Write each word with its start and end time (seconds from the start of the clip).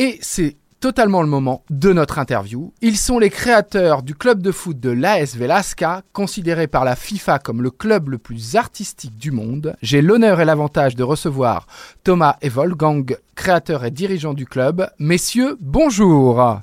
Et 0.00 0.16
c'est 0.20 0.54
totalement 0.78 1.22
le 1.22 1.28
moment 1.28 1.64
de 1.70 1.92
notre 1.92 2.20
interview. 2.20 2.72
Ils 2.82 2.96
sont 2.96 3.18
les 3.18 3.30
créateurs 3.30 4.04
du 4.04 4.14
club 4.14 4.40
de 4.42 4.52
foot 4.52 4.78
de 4.78 4.90
l'AS 4.90 5.34
Velasca, 5.34 6.02
considéré 6.12 6.68
par 6.68 6.84
la 6.84 6.94
FIFA 6.94 7.40
comme 7.40 7.62
le 7.62 7.72
club 7.72 8.08
le 8.08 8.18
plus 8.18 8.54
artistique 8.54 9.18
du 9.18 9.32
monde. 9.32 9.74
J'ai 9.82 10.00
l'honneur 10.00 10.40
et 10.40 10.44
l'avantage 10.44 10.94
de 10.94 11.02
recevoir 11.02 11.66
Thomas 12.04 12.36
et 12.42 12.48
Wolfgang, 12.48 13.18
créateurs 13.34 13.84
et 13.84 13.90
dirigeants 13.90 14.34
du 14.34 14.46
club. 14.46 14.88
Messieurs, 15.00 15.56
bonjour. 15.60 16.60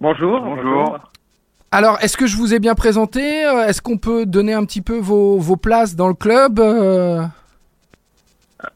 Bonjour. 0.00 0.40
Bonjour. 0.40 0.98
Alors, 1.70 1.98
est-ce 2.02 2.16
que 2.16 2.26
je 2.26 2.36
vous 2.36 2.54
ai 2.54 2.58
bien 2.58 2.74
présenté? 2.74 3.20
Est-ce 3.68 3.82
qu'on 3.82 3.98
peut 3.98 4.26
donner 4.26 4.52
un 4.52 4.64
petit 4.64 4.82
peu 4.82 4.98
vos, 4.98 5.38
vos 5.38 5.56
places 5.56 5.94
dans 5.94 6.08
le 6.08 6.14
club? 6.14 6.58
Euh, 6.58 7.22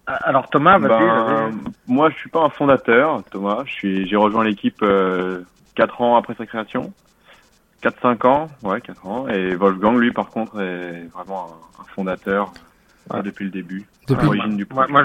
Alors 0.07 0.49
Thomas, 0.51 0.79
vas-y. 0.79 0.89
Ben, 0.89 1.07
vas-y. 1.07 1.53
moi, 1.87 2.11
je 2.11 2.17
suis 2.17 2.31
pas 2.31 2.43
un 2.45 2.49
fondateur, 2.51 3.23
Thomas. 3.31 3.63
Je 3.67 3.73
suis, 3.73 4.09
j'ai 4.09 4.17
rejoint 4.17 4.45
l'équipe 4.45 4.83
euh, 4.83 5.41
4 5.75 6.01
ans 6.03 6.17
après 6.17 6.35
sa 6.37 6.47
création. 6.47 6.93
4-5 7.83 8.27
ans, 8.27 8.49
ouais, 8.65 8.81
4 8.81 9.07
ans. 9.07 9.29
Et 9.29 9.55
Wolfgang, 9.55 9.97
lui, 9.99 10.11
par 10.13 10.29
contre, 10.31 10.61
est 10.61 11.07
vraiment 11.15 11.47
un, 11.79 11.83
un 11.83 11.85
fondateur 11.95 12.53
Ouais. 13.11 13.23
depuis 13.23 13.47
le 13.47 13.51
début. 13.51 13.87
Depuis- 14.07 14.21
à 14.21 14.25
l'origine 14.25 14.57
du 14.59 14.67
Moi, 14.71 14.87
projet. 14.87 14.93
moi, 14.93 15.03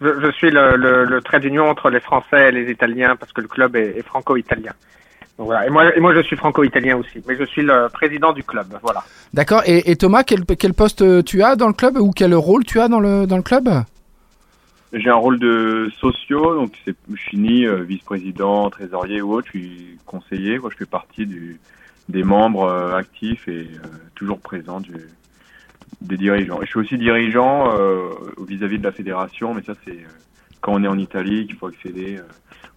je, 0.00 0.06
je- 0.06 0.20
je 0.26 0.30
suis 0.32 0.50
le, 0.50 0.76
le, 0.76 1.04
le 1.06 1.22
trait 1.22 1.40
d'union 1.40 1.70
entre 1.70 1.88
les 1.88 2.00
Français 2.00 2.48
et 2.48 2.52
les 2.52 2.70
Italiens 2.70 3.16
parce 3.16 3.32
que 3.32 3.40
le 3.40 3.48
club 3.48 3.76
est, 3.76 3.96
est 3.96 4.02
franco-italien. 4.02 4.72
Donc 5.38 5.46
voilà. 5.46 5.66
Et 5.66 5.70
moi, 5.70 5.96
et 5.96 6.00
moi, 6.00 6.12
je 6.14 6.20
suis 6.20 6.36
franco-italien 6.36 6.98
aussi, 6.98 7.22
mais 7.26 7.34
je 7.34 7.44
suis 7.44 7.62
le 7.62 7.88
président 7.90 8.34
du 8.34 8.42
club. 8.44 8.66
Voilà. 8.82 9.02
D'accord. 9.32 9.62
Et, 9.64 9.90
et 9.90 9.96
Thomas, 9.96 10.22
quel, 10.22 10.44
quel 10.44 10.74
poste 10.74 11.00
euh, 11.00 11.22
tu 11.22 11.42
as 11.42 11.56
dans 11.56 11.68
le 11.68 11.72
club 11.72 11.96
ou 11.96 12.10
quel 12.10 12.34
rôle 12.34 12.62
tu 12.64 12.78
as 12.78 12.88
dans 12.88 13.00
le, 13.00 13.26
dans 13.26 13.36
le 13.38 13.42
club? 13.42 13.70
J'ai 14.92 15.10
un 15.10 15.16
rôle 15.16 15.38
de 15.38 15.90
socio, 15.98 16.54
donc 16.54 16.72
je 16.86 17.20
suis 17.20 17.38
ni 17.38 17.66
euh, 17.66 17.82
vice-président, 17.82 18.70
trésorier 18.70 19.20
ou 19.20 19.32
autre, 19.32 19.48
je 19.52 19.58
suis 19.58 19.98
conseiller. 20.06 20.58
Quoi, 20.58 20.70
je 20.70 20.76
fais 20.76 20.86
partie 20.86 21.26
du, 21.26 21.58
des 22.08 22.22
membres 22.22 22.64
euh, 22.64 22.96
actifs 22.96 23.48
et 23.48 23.68
euh, 23.72 23.88
toujours 24.14 24.38
présents 24.38 24.80
du, 24.80 24.94
des 26.00 26.16
dirigeants. 26.16 26.60
Je 26.62 26.66
suis 26.66 26.78
aussi 26.78 26.98
dirigeant 26.98 27.76
euh, 27.76 28.10
vis-à-vis 28.46 28.78
de 28.78 28.84
la 28.84 28.92
fédération, 28.92 29.54
mais 29.54 29.62
ça 29.62 29.74
c'est 29.84 29.98
quand 30.60 30.72
on 30.74 30.84
est 30.84 30.88
en 30.88 30.98
Italie 30.98 31.46
qu'il 31.46 31.56
faut 31.56 31.66
accéder 31.66 32.18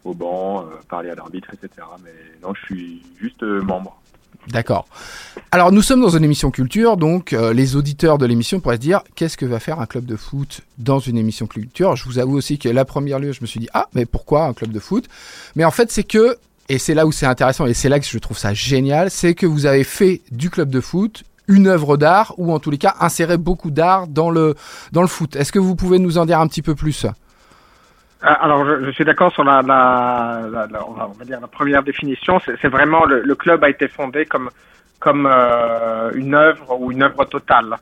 au 0.03 0.13
banc, 0.13 0.65
parler 0.89 1.09
à 1.09 1.15
l'arbitre, 1.15 1.49
etc. 1.53 1.87
Mais 2.03 2.13
non, 2.43 2.53
je 2.53 2.61
suis 2.65 3.01
juste 3.19 3.41
membre. 3.41 3.99
D'accord. 4.47 4.87
Alors 5.51 5.71
nous 5.71 5.81
sommes 5.81 6.01
dans 6.01 6.09
une 6.09 6.23
émission 6.23 6.51
culture, 6.51 6.97
donc 6.97 7.33
euh, 7.33 7.53
les 7.53 7.75
auditeurs 7.75 8.17
de 8.17 8.25
l'émission 8.25 8.59
pourraient 8.59 8.75
se 8.75 8.81
dire 8.81 9.01
qu'est-ce 9.15 9.37
que 9.37 9.45
va 9.45 9.59
faire 9.59 9.79
un 9.79 9.85
club 9.85 10.05
de 10.05 10.15
foot 10.15 10.61
dans 10.77 10.99
une 10.99 11.17
émission 11.17 11.45
culture? 11.47 11.95
Je 11.95 12.05
vous 12.05 12.19
avoue 12.19 12.37
aussi 12.37 12.57
que 12.57 12.69
la 12.69 12.85
première 12.85 13.19
lieu, 13.19 13.31
je 13.31 13.41
me 13.41 13.47
suis 13.47 13.59
dit 13.59 13.69
ah 13.73 13.87
mais 13.93 14.05
pourquoi 14.05 14.45
un 14.45 14.53
club 14.53 14.71
de 14.71 14.79
foot? 14.79 15.07
Mais 15.55 15.65
en 15.65 15.71
fait 15.71 15.91
c'est 15.91 16.03
que 16.03 16.37
et 16.67 16.77
c'est 16.77 16.93
là 16.93 17.05
où 17.05 17.11
c'est 17.11 17.25
intéressant 17.25 17.65
et 17.65 17.73
c'est 17.73 17.89
là 17.89 17.99
que 17.99 18.05
je 18.05 18.17
trouve 18.17 18.37
ça 18.37 18.53
génial, 18.53 19.09
c'est 19.11 19.33
que 19.33 19.45
vous 19.45 19.65
avez 19.65 19.83
fait 19.83 20.21
du 20.31 20.49
club 20.49 20.69
de 20.69 20.81
foot 20.81 21.23
une 21.47 21.67
œuvre 21.67 21.97
d'art 21.97 22.35
ou 22.37 22.53
en 22.53 22.59
tous 22.59 22.69
les 22.69 22.77
cas 22.77 22.95
inséré 22.99 23.37
beaucoup 23.37 23.71
d'art 23.71 24.07
dans 24.07 24.29
le 24.29 24.55
foot. 25.07 25.35
Est-ce 25.35 25.51
que 25.51 25.59
vous 25.59 25.75
pouvez 25.75 25.97
nous 25.97 26.19
en 26.19 26.25
dire 26.25 26.39
un 26.39 26.47
petit 26.47 26.61
peu 26.61 26.75
plus? 26.75 27.07
Alors, 28.21 28.65
je, 28.65 28.85
je 28.85 28.91
suis 28.91 29.05
d'accord 29.05 29.31
sur 29.31 29.45
la, 29.45 29.61
la, 29.61 30.67
la, 30.69 30.87
on, 30.87 30.93
va, 30.93 31.25
dire 31.25 31.39
la 31.39 31.47
première 31.47 31.83
définition. 31.83 32.39
C'est 32.45 32.55
c'est 32.61 32.67
vraiment 32.67 33.05
le, 33.05 33.21
le 33.21 33.35
club 33.35 33.63
a 33.63 33.69
été 33.69 33.87
fondé 33.87 34.25
comme 34.25 34.49
comme 34.99 35.25
euh, 35.25 36.11
une 36.13 36.35
œuvre 36.35 36.77
ou 36.81 36.91
une 36.91 37.03
œuvre 37.03 37.23
totale, 37.23 37.75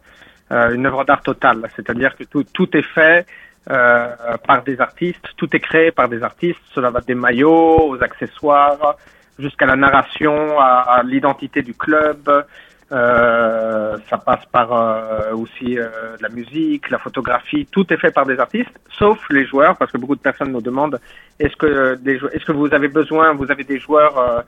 euh, 0.51 0.73
une 0.75 0.85
œuvre 0.85 1.03
d'art 1.05 1.23
totale. 1.23 1.67
C'est-à-dire 1.75 2.15
que 2.15 2.23
tout 2.23 2.43
tout 2.53 2.75
est 2.77 2.83
fait 2.83 3.25
euh, 3.71 4.09
par 4.45 4.61
des 4.61 4.79
artistes, 4.79 5.27
tout 5.37 5.49
est 5.55 5.59
créé 5.59 5.91
par 5.91 6.07
des 6.07 6.21
artistes. 6.21 6.61
Cela 6.75 6.91
va 6.91 7.01
des 7.01 7.15
maillots 7.15 7.89
aux 7.89 8.03
accessoires 8.03 8.95
jusqu'à 9.39 9.65
la 9.65 9.75
narration, 9.75 10.59
à, 10.59 10.97
à 10.97 11.03
l'identité 11.03 11.63
du 11.63 11.73
club. 11.73 12.45
Euh, 12.89 13.97
ça 14.09 14.17
passe 14.17 14.45
par 14.45 14.71
euh, 14.71 15.33
aussi 15.33 15.77
euh, 15.77 16.15
la 16.21 16.29
musique, 16.29 16.89
la 16.89 16.97
photographie, 16.99 17.67
tout 17.69 17.91
est 17.91 17.97
fait 17.97 18.11
par 18.11 18.25
des 18.25 18.39
artistes, 18.39 18.71
sauf 18.97 19.19
les 19.29 19.45
joueurs, 19.45 19.75
parce 19.75 19.91
que 19.91 19.97
beaucoup 19.97 20.15
de 20.15 20.21
personnes 20.21 20.53
nous 20.53 20.61
demandent 20.61 20.97
est-ce 21.37 21.57
que 21.57 21.99
est-ce 22.33 22.45
que 22.45 22.53
vous 22.53 22.73
avez 22.73 22.87
besoin, 22.87 23.33
vous 23.33 23.51
avez 23.51 23.65
des 23.65 23.77
joueurs 23.77 24.17
euh, 24.17 24.41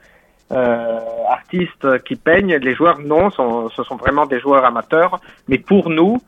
euh, 0.53 0.99
artistes 1.29 2.01
qui 2.03 2.16
peignent? 2.16 2.55
Les 2.55 2.75
joueurs 2.75 2.99
non, 2.99 3.29
ce 3.29 3.83
sont 3.83 3.97
vraiment 3.97 4.25
des 4.25 4.39
joueurs 4.39 4.63
amateurs, 4.63 5.19
mais 5.49 5.57
pour 5.57 5.89
nous, 5.89 6.22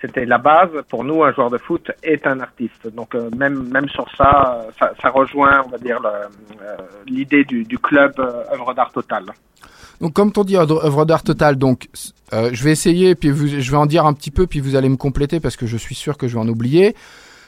c'était 0.00 0.24
la 0.24 0.38
base. 0.38 0.70
Pour 0.88 1.04
nous, 1.04 1.22
un 1.22 1.32
joueur 1.34 1.50
de 1.50 1.58
foot 1.58 1.90
est 2.02 2.26
un 2.26 2.40
artiste. 2.40 2.88
Donc 2.94 3.14
même 3.14 3.68
même 3.68 3.90
sur 3.90 4.08
ça, 4.16 4.64
ça, 4.78 5.10
rejoint, 5.10 5.64
on 5.66 5.68
va 5.68 5.76
dire, 5.76 6.00
l'idée 7.06 7.44
du, 7.44 7.64
du 7.64 7.78
club 7.78 8.18
œuvre 8.18 8.72
d'art 8.72 8.90
totale. 8.90 9.26
Donc, 10.00 10.12
comme 10.12 10.32
on 10.36 10.44
dit, 10.44 10.56
œuvre 10.56 11.04
d'art 11.04 11.22
totale. 11.22 11.56
Donc, 11.56 11.88
euh, 12.32 12.50
je 12.52 12.62
vais 12.64 12.70
essayer, 12.72 13.14
puis 13.14 13.30
vous- 13.30 13.48
je 13.48 13.70
vais 13.70 13.76
en 13.76 13.86
dire 13.86 14.06
un 14.06 14.12
petit 14.12 14.30
peu, 14.30 14.46
puis 14.46 14.60
vous 14.60 14.76
allez 14.76 14.88
me 14.88 14.96
compléter 14.96 15.40
parce 15.40 15.56
que 15.56 15.66
je 15.66 15.76
suis 15.76 15.94
sûr 15.94 16.16
que 16.16 16.28
je 16.28 16.34
vais 16.34 16.40
en 16.40 16.48
oublier. 16.48 16.94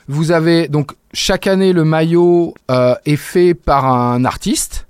Vous 0.09 0.33
avez 0.33 0.67
donc 0.69 0.93
chaque 1.13 1.47
année 1.47 1.73
le 1.73 1.85
maillot 1.85 2.55
euh, 2.71 2.95
est 3.07 3.17
fait 3.17 3.55
par 3.55 3.85
un 3.87 4.25
artiste. 4.25 4.87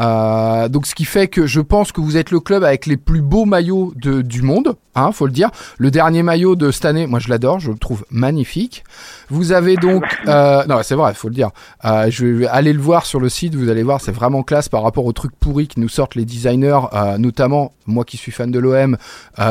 Euh, 0.00 0.68
donc, 0.68 0.86
ce 0.86 0.94
qui 0.94 1.04
fait 1.04 1.28
que 1.28 1.46
je 1.46 1.60
pense 1.60 1.90
que 1.92 2.00
vous 2.00 2.16
êtes 2.16 2.30
le 2.30 2.40
club 2.40 2.62
avec 2.64 2.86
les 2.86 2.96
plus 2.96 3.20
beaux 3.20 3.44
maillots 3.44 3.92
de, 3.96 4.22
du 4.22 4.42
monde, 4.42 4.76
hein, 4.98 5.12
faut 5.12 5.26
le 5.26 5.32
dire. 5.32 5.50
Le 5.78 5.90
dernier 5.90 6.22
maillot 6.22 6.56
de 6.56 6.70
cette 6.70 6.84
année, 6.84 7.06
moi 7.06 7.18
je 7.18 7.28
l'adore, 7.28 7.60
je 7.60 7.70
le 7.70 7.78
trouve 7.78 8.04
magnifique. 8.10 8.84
Vous 9.30 9.52
avez 9.52 9.76
donc, 9.76 10.04
euh, 10.28 10.64
non, 10.66 10.80
c'est 10.82 10.94
vrai, 10.94 11.14
faut 11.14 11.28
le 11.28 11.34
dire. 11.34 11.50
Euh, 11.84 12.10
je 12.10 12.26
vais 12.26 12.46
aller 12.46 12.72
le 12.72 12.80
voir 12.80 13.06
sur 13.06 13.20
le 13.20 13.28
site, 13.28 13.54
vous 13.54 13.68
allez 13.68 13.82
voir, 13.82 14.00
c'est 14.00 14.12
vraiment 14.12 14.42
classe 14.42 14.68
par 14.68 14.82
rapport 14.82 15.04
aux 15.04 15.12
trucs 15.12 15.36
pourris 15.36 15.68
que 15.68 15.80
nous 15.80 15.88
sortent 15.88 16.14
les 16.14 16.24
designers, 16.24 16.80
euh, 16.92 17.18
notamment 17.18 17.72
moi 17.86 18.04
qui 18.04 18.18
suis 18.18 18.32
fan 18.32 18.50
de 18.50 18.58
l'OM, 18.58 18.98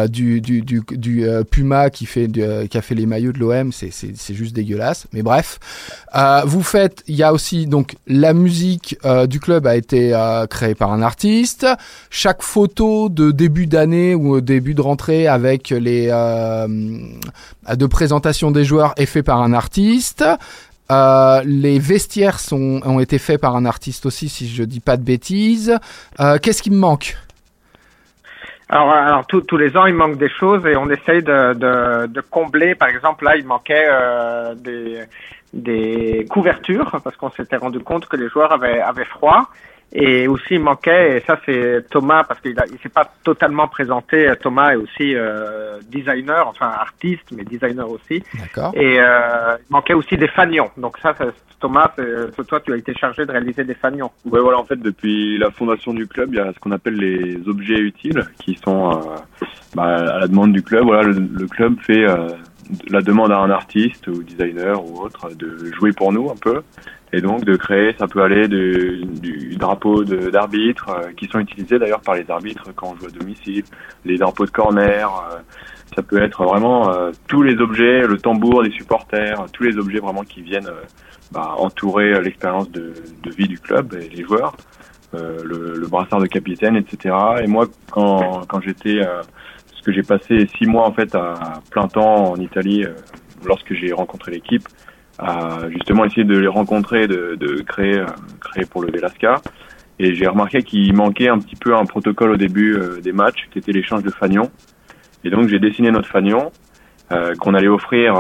du, 0.09 0.41
du, 0.41 0.62
du, 0.62 0.84
du, 0.91 1.25
Puma 1.50 1.90
qui 1.90 2.06
fait, 2.06 2.28
qui 2.69 2.78
a 2.78 2.81
fait 2.84 2.94
les 2.94 3.08
maillots 3.08 3.31
de 3.31 3.40
l'OM, 3.40 3.72
c'est, 3.72 3.91
c'est, 3.91 4.16
c'est 4.16 4.35
juste 4.35 4.56
dégueulasse. 4.56 5.08
Mais 5.12 5.24
bref, 5.24 5.59
vous 6.46 6.62
faites, 6.62 7.03
il 7.08 7.16
y 7.16 7.24
a 7.24 7.34
aussi 7.34 7.66
donc 7.66 7.96
la 8.06 8.34
musique 8.34 8.96
du 9.28 9.40
club 9.40 9.66
a 9.66 9.75
été 9.75 10.16
créée 10.52 10.75
par 10.75 10.94
un 10.94 11.02
artiste. 11.02 11.66
Chaque 12.12 12.44
photo 12.44 13.09
de 13.09 13.31
début 13.31 13.66
d'année 13.66 14.14
ou 14.14 14.40
début 14.40 14.75
de 14.75 14.81
rentrée 14.81 15.28
avec 15.38 15.70
les 15.70 16.09
euh, 16.12 16.68
de 16.68 17.86
présentation 17.86 18.50
des 18.50 18.64
joueurs 18.64 18.94
est 18.98 19.06
fait 19.06 19.22
par 19.22 19.40
un 19.40 19.53
artiste. 19.53 20.25
Euh, 20.90 21.42
les 21.46 21.78
vestiaires 21.78 22.40
sont, 22.40 22.81
ont 22.84 23.00
été 23.00 23.20
faits 23.20 23.40
par 23.40 23.56
un 23.56 23.66
artiste 23.66 24.08
aussi, 24.08 24.30
si 24.30 24.47
je 24.47 24.64
dis 24.64 24.80
pas 24.80 24.97
de 24.97 25.03
bêtises. 25.03 25.78
Euh, 26.20 26.40
Qu'est-ce 26.42 26.64
qui 26.64 26.72
me 26.72 26.78
manque? 26.78 27.16
Alors, 28.70 29.28
tous- 29.28 29.58
les 29.58 29.78
ans, 29.78 29.86
il 29.86 29.94
manque 29.94 30.18
des 30.18 30.30
choses 30.30 30.66
et 30.66 30.76
on 30.76 30.90
essaye 30.90 31.22
de, 31.22 32.22
combler. 32.31 32.74
Par 32.74 32.90
exemple, 32.90 33.24
là, 33.26 33.38
il 33.38 33.46
manquait 33.46 33.88
des, 35.53 36.26
couvertures 36.30 37.00
parce 37.03 37.16
qu'on 37.16 37.31
s'était 37.31 37.58
rendu 37.58 37.80
compte 37.80 38.08
que 38.08 38.18
les 38.18 38.28
joueurs 38.28 38.52
avaient 38.52 39.06
froid. 39.06 39.50
Et 39.94 40.28
aussi, 40.28 40.56
il 40.56 40.59
manquait, 40.59 41.18
et 41.18 41.20
ça 41.22 41.40
c'est 41.46 41.86
Thomas, 41.90 42.24
parce 42.25 42.42
qu'il 42.42 42.56
il 42.72 42.78
s'est 42.80 42.90
pas 42.90 43.09
totalement 43.24 43.68
présenté. 43.68 44.30
Thomas 44.42 44.74
est 44.74 44.75
aussi 44.75 45.16
euh, 45.16 45.80
designer, 45.90 46.46
enfin 46.48 46.68
artiste, 46.68 47.31
mais 47.36 47.44
designer 47.46 47.90
aussi. 47.90 48.22
D'accord. 48.38 48.74
Et 48.76 49.00
euh, 49.00 49.56
il 49.58 49.72
manquait 49.72 49.94
aussi 49.94 50.18
des 50.18 50.28
fanions. 50.28 50.70
Donc 50.78 50.97
ça, 51.00 51.16
ça- 51.18 51.26
Thomas, 51.59 51.90
toi, 52.47 52.59
tu 52.59 52.72
as 52.72 52.78
été 52.78 52.94
chargé 52.94 53.26
de 53.26 53.31
réaliser 53.31 53.64
des 53.64 53.74
fanions. 53.74 54.12
Ouais, 54.26 54.40
voilà, 54.40 54.59
en 54.59 54.64
fait, 54.66 54.76
depuis 54.76 55.40
la 55.40 55.50
fondation 55.50 55.92
du 55.94 56.06
club, 56.06 56.30
il 56.31 56.38
y 56.38 56.40
a 56.40 56.53
ce 56.53 56.59
qu'on 56.59 56.72
appelle 56.72 56.97
les 56.97 57.40
objets 57.47 57.80
utiles 57.80 58.24
qui 58.40 58.53
sont 58.64 58.92
euh, 58.92 59.16
bah, 59.74 59.96
à 59.96 60.20
la 60.20 60.28
demande 60.28 60.53
du 60.53 60.62
club. 60.62 60.84
Voilà, 60.84 61.03
le, 61.03 61.14
le 61.14 61.47
club 61.47 61.80
fait 61.81 62.08
euh, 62.08 62.28
la 62.89 63.01
demande 63.01 63.31
à 63.31 63.38
un 63.39 63.50
artiste 63.50 64.07
ou 64.07 64.23
designer 64.23 64.83
ou 64.83 65.00
autre 65.01 65.29
de 65.35 65.72
jouer 65.73 65.91
pour 65.94 66.11
nous 66.11 66.29
un 66.29 66.35
peu. 66.35 66.61
Et 67.13 67.22
donc 67.22 67.45
de 67.45 67.55
créer, 67.55 67.95
ça 67.97 68.07
peut 68.07 68.22
aller 68.22 68.47
de- 68.50 69.01
du 69.22 69.55
drapeau 69.55 70.03
d'arbitre, 70.03 70.90
euh, 70.90 71.11
qui 71.16 71.28
sont 71.28 71.40
utilisés 71.40 71.79
d'ailleurs 71.79 72.02
par 72.02 72.16
les 72.16 72.29
arbitres 72.29 72.66
quand 72.75 72.93
on 72.93 72.99
joue 72.99 73.05
à 73.08 73.17
domicile, 73.17 73.64
les 74.03 74.17
drapeaux 74.17 74.46
de 74.46 74.52
corner, 74.52 75.09
euh, 75.31 75.37
ça 75.96 76.03
peut 76.03 76.22
être 76.22 76.43
vraiment 76.43 76.91
euh, 76.91 77.11
tous 77.29 77.43
les 77.43 77.55
objets, 77.59 78.02
le 78.05 78.17
tambour 78.17 78.61
des 78.64 78.72
supporters, 78.72 79.46
tous 79.53 79.63
les 79.63 79.78
objets 79.78 79.99
vraiment 79.99 80.23
qui 80.23 80.41
viennent 80.41 80.70
bah, 81.31 81.55
entourer 81.58 82.22
l'expérience 82.22 82.70
de, 82.72 82.93
de 83.23 83.31
vie 83.31 83.47
du 83.47 83.58
club 83.58 83.93
et 83.93 84.09
les 84.13 84.23
joueurs, 84.23 84.55
le, 85.13 85.75
le 85.75 85.87
brassard 85.87 86.20
de 86.20 86.28
capitaine, 86.28 86.75
etc. 86.75 87.16
Et 87.41 87.47
moi, 87.47 87.66
quand, 87.90 88.46
quand 88.47 88.61
j'étais, 88.61 89.02
que 89.87 89.93
j'ai 89.93 90.03
passé 90.03 90.49
six 90.57 90.66
mois 90.66 90.85
en 90.85 90.91
fait 90.91 91.16
à 91.16 91.61
plein 91.72 91.87
temps 91.87 92.31
en 92.31 92.35
Italie, 92.35 92.84
euh, 92.84 92.91
lorsque 93.45 93.73
j'ai 93.73 93.93
rencontré 93.93 94.34
l'équipe, 94.34 94.67
à 95.17 95.59
justement 95.69 96.03
essayer 96.03 96.25
de 96.25 96.37
les 96.37 96.49
rencontrer, 96.49 97.07
de, 97.07 97.61
créer, 97.66 97.97
euh, 97.97 98.05
créer 98.41 98.66
pour 98.66 98.81
le 98.81 98.91
Velasca. 98.91 99.41
Et 99.97 100.13
j'ai 100.13 100.28
remarqué 100.28 100.61
qu'il 100.61 100.93
manquait 100.93 101.29
un 101.29 101.39
petit 101.39 101.55
peu 101.55 101.73
un 101.73 101.85
protocole 101.85 102.31
au 102.31 102.35
début 102.35 102.75
euh, 102.75 102.99
des 102.99 103.13
matchs, 103.13 103.47
qui 103.49 103.59
était 103.59 103.72
l'échange 103.72 104.03
de 104.03 104.11
fanions. 104.11 104.51
Et 105.23 105.29
donc 105.29 105.47
j'ai 105.47 105.57
dessiné 105.57 105.89
notre 105.89 106.09
fanion, 106.09 106.51
qu'on 107.39 107.53
allait 107.53 107.69
offrir, 107.69 108.16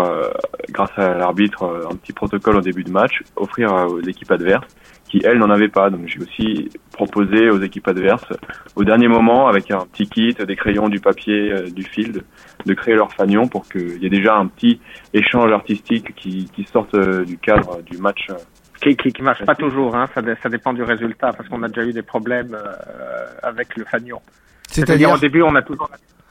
grâce 0.69 0.97
à 0.97 1.13
l'arbitre, 1.13 1.87
un 1.91 1.95
petit 1.95 2.13
protocole 2.13 2.55
au 2.55 2.61
début 2.61 2.85
de 2.85 2.89
match, 2.89 3.21
offrir 3.35 3.73
aux 3.73 3.99
équipes 4.01 4.31
adverses, 4.31 4.67
qui 5.07 5.21
elles 5.23 5.37
n'en 5.37 5.49
avaient 5.49 5.69
pas. 5.69 5.89
Donc 5.89 6.07
j'ai 6.07 6.19
aussi 6.19 6.69
proposé 6.91 7.49
aux 7.49 7.61
équipes 7.61 7.87
adverses, 7.87 8.31
au 8.75 8.83
dernier 8.83 9.07
moment, 9.07 9.47
avec 9.47 9.71
un 9.71 9.85
petit 9.85 10.07
kit, 10.07 10.33
des 10.33 10.55
crayons, 10.55 10.89
du 10.89 10.99
papier, 10.99 11.51
euh, 11.51 11.69
du 11.69 11.83
fil, 11.83 12.23
de 12.65 12.73
créer 12.73 12.95
leur 12.95 13.11
fanion 13.13 13.47
pour 13.47 13.67
qu'il 13.67 14.01
y 14.01 14.05
ait 14.05 14.09
déjà 14.09 14.35
un 14.35 14.47
petit 14.47 14.79
échange 15.13 15.51
artistique 15.51 16.13
qui, 16.15 16.49
qui 16.53 16.63
sorte 16.65 16.93
euh, 16.95 17.23
du 17.23 17.37
cadre 17.37 17.81
du 17.83 17.97
match. 17.97 18.27
Qui, 18.81 18.95
qui, 18.95 19.11
qui 19.11 19.23
marche 19.23 19.43
pas 19.43 19.55
toujours, 19.55 19.95
hein. 19.95 20.05
ça, 20.13 20.21
ça 20.41 20.49
dépend 20.49 20.73
du 20.73 20.83
résultat, 20.83 21.33
parce 21.33 21.49
qu'on 21.49 21.63
a 21.63 21.67
déjà 21.67 21.83
eu 21.83 21.93
des 21.93 22.03
problèmes 22.03 22.53
euh, 22.53 23.25
avec 23.41 23.75
le 23.75 23.85
fanion. 23.85 24.21
C'est-à-dire 24.69 25.11
au 25.11 25.17
début, 25.17 25.41
on 25.41 25.55
a 25.55 25.61
toujours 25.61 25.89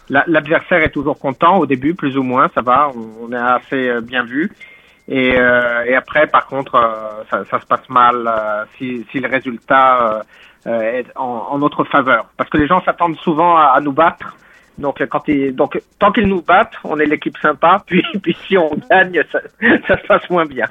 l'adversaire 0.08 0.84
est 0.84 0.90
toujours 0.90 1.18
content 1.18 1.58
au 1.58 1.66
début, 1.66 1.94
plus 1.94 2.16
ou 2.16 2.22
moins, 2.22 2.48
ça 2.54 2.62
va, 2.62 2.92
on, 2.94 3.32
est 3.32 3.36
assez 3.36 4.00
bien 4.02 4.24
vu. 4.24 4.52
Et, 5.08 5.34
euh, 5.36 5.84
et 5.84 5.94
après, 5.94 6.26
par 6.26 6.46
contre, 6.46 6.74
euh, 6.74 7.22
ça, 7.30 7.44
ça, 7.50 7.60
se 7.60 7.66
passe 7.66 7.88
mal 7.88 8.26
euh, 8.26 8.64
si, 8.76 9.06
si 9.12 9.20
le 9.20 9.28
résultat 9.28 10.22
est 10.66 11.06
en, 11.14 11.46
en, 11.50 11.58
notre 11.58 11.84
faveur. 11.84 12.26
Parce 12.36 12.50
que 12.50 12.58
les 12.58 12.66
gens 12.66 12.82
s'attendent 12.84 13.16
souvent 13.18 13.56
à, 13.56 13.78
nous 13.80 13.92
battre. 13.92 14.36
Donc, 14.78 15.00
quand 15.08 15.28
ils, 15.28 15.54
donc 15.54 15.80
tant 16.00 16.10
qu'ils 16.10 16.26
nous 16.26 16.42
battent, 16.42 16.74
on 16.82 16.98
est 16.98 17.06
l'équipe 17.06 17.36
sympa. 17.38 17.82
Puis, 17.86 18.02
puis 18.20 18.36
si 18.46 18.58
on 18.58 18.70
gagne, 18.90 19.22
ça, 19.30 19.38
ça 19.86 19.96
se 19.96 20.06
passe 20.06 20.28
moins 20.28 20.44
bien. 20.44 20.66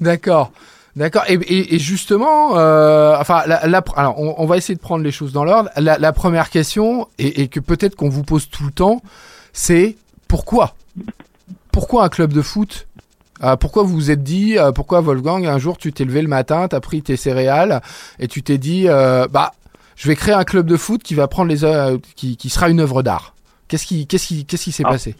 D'accord. 0.00 0.52
D'accord. 0.94 1.24
Et, 1.26 1.34
et, 1.34 1.74
et, 1.74 1.78
justement, 1.80 2.56
euh, 2.56 3.16
enfin, 3.18 3.42
la, 3.46 3.66
la, 3.66 3.82
alors, 3.96 4.20
on, 4.20 4.36
on, 4.38 4.46
va 4.46 4.56
essayer 4.56 4.76
de 4.76 4.80
prendre 4.80 5.02
les 5.02 5.10
choses 5.10 5.32
dans 5.32 5.42
l'ordre. 5.42 5.68
La, 5.76 5.98
la, 5.98 6.12
première 6.12 6.50
question, 6.50 7.08
et, 7.18 7.42
et 7.42 7.48
que 7.48 7.58
peut-être 7.58 7.96
qu'on 7.96 8.08
vous 8.08 8.22
pose 8.22 8.48
tout 8.48 8.64
le 8.64 8.70
temps, 8.70 9.02
c'est 9.52 9.96
pourquoi? 10.28 10.74
Pourquoi 11.74 12.04
un 12.04 12.08
club 12.08 12.32
de 12.32 12.40
foot 12.40 12.86
euh, 13.42 13.56
pourquoi 13.56 13.82
vous 13.82 13.94
vous 13.94 14.10
êtes 14.12 14.22
dit, 14.22 14.56
euh, 14.56 14.70
pourquoi 14.70 15.00
Wolfgang, 15.00 15.44
un 15.44 15.58
jour 15.58 15.76
tu 15.76 15.92
t'es 15.92 16.04
levé 16.04 16.22
le 16.22 16.28
matin, 16.28 16.68
t'as 16.68 16.78
pris 16.78 17.02
tes 17.02 17.16
céréales 17.16 17.80
et 18.20 18.28
tu 18.28 18.44
t'es 18.44 18.58
dit, 18.58 18.84
euh, 18.88 19.26
bah, 19.28 19.50
je 19.96 20.06
vais 20.06 20.14
créer 20.14 20.34
un 20.34 20.44
club 20.44 20.66
de 20.66 20.76
foot 20.76 21.02
qui 21.02 21.16
va 21.16 21.26
prendre 21.26 21.50
les, 21.50 21.98
qui, 22.14 22.36
qui 22.36 22.48
sera 22.48 22.70
une 22.70 22.78
œuvre 22.78 23.02
d'art. 23.02 23.34
Qu'est-ce 23.66 23.86
qui, 23.86 24.06
qu'est-ce 24.06 24.28
qui, 24.28 24.46
qu'est-ce 24.46 24.64
qui 24.64 24.72
s'est 24.72 24.84
ah. 24.86 24.90
passé? 24.90 25.16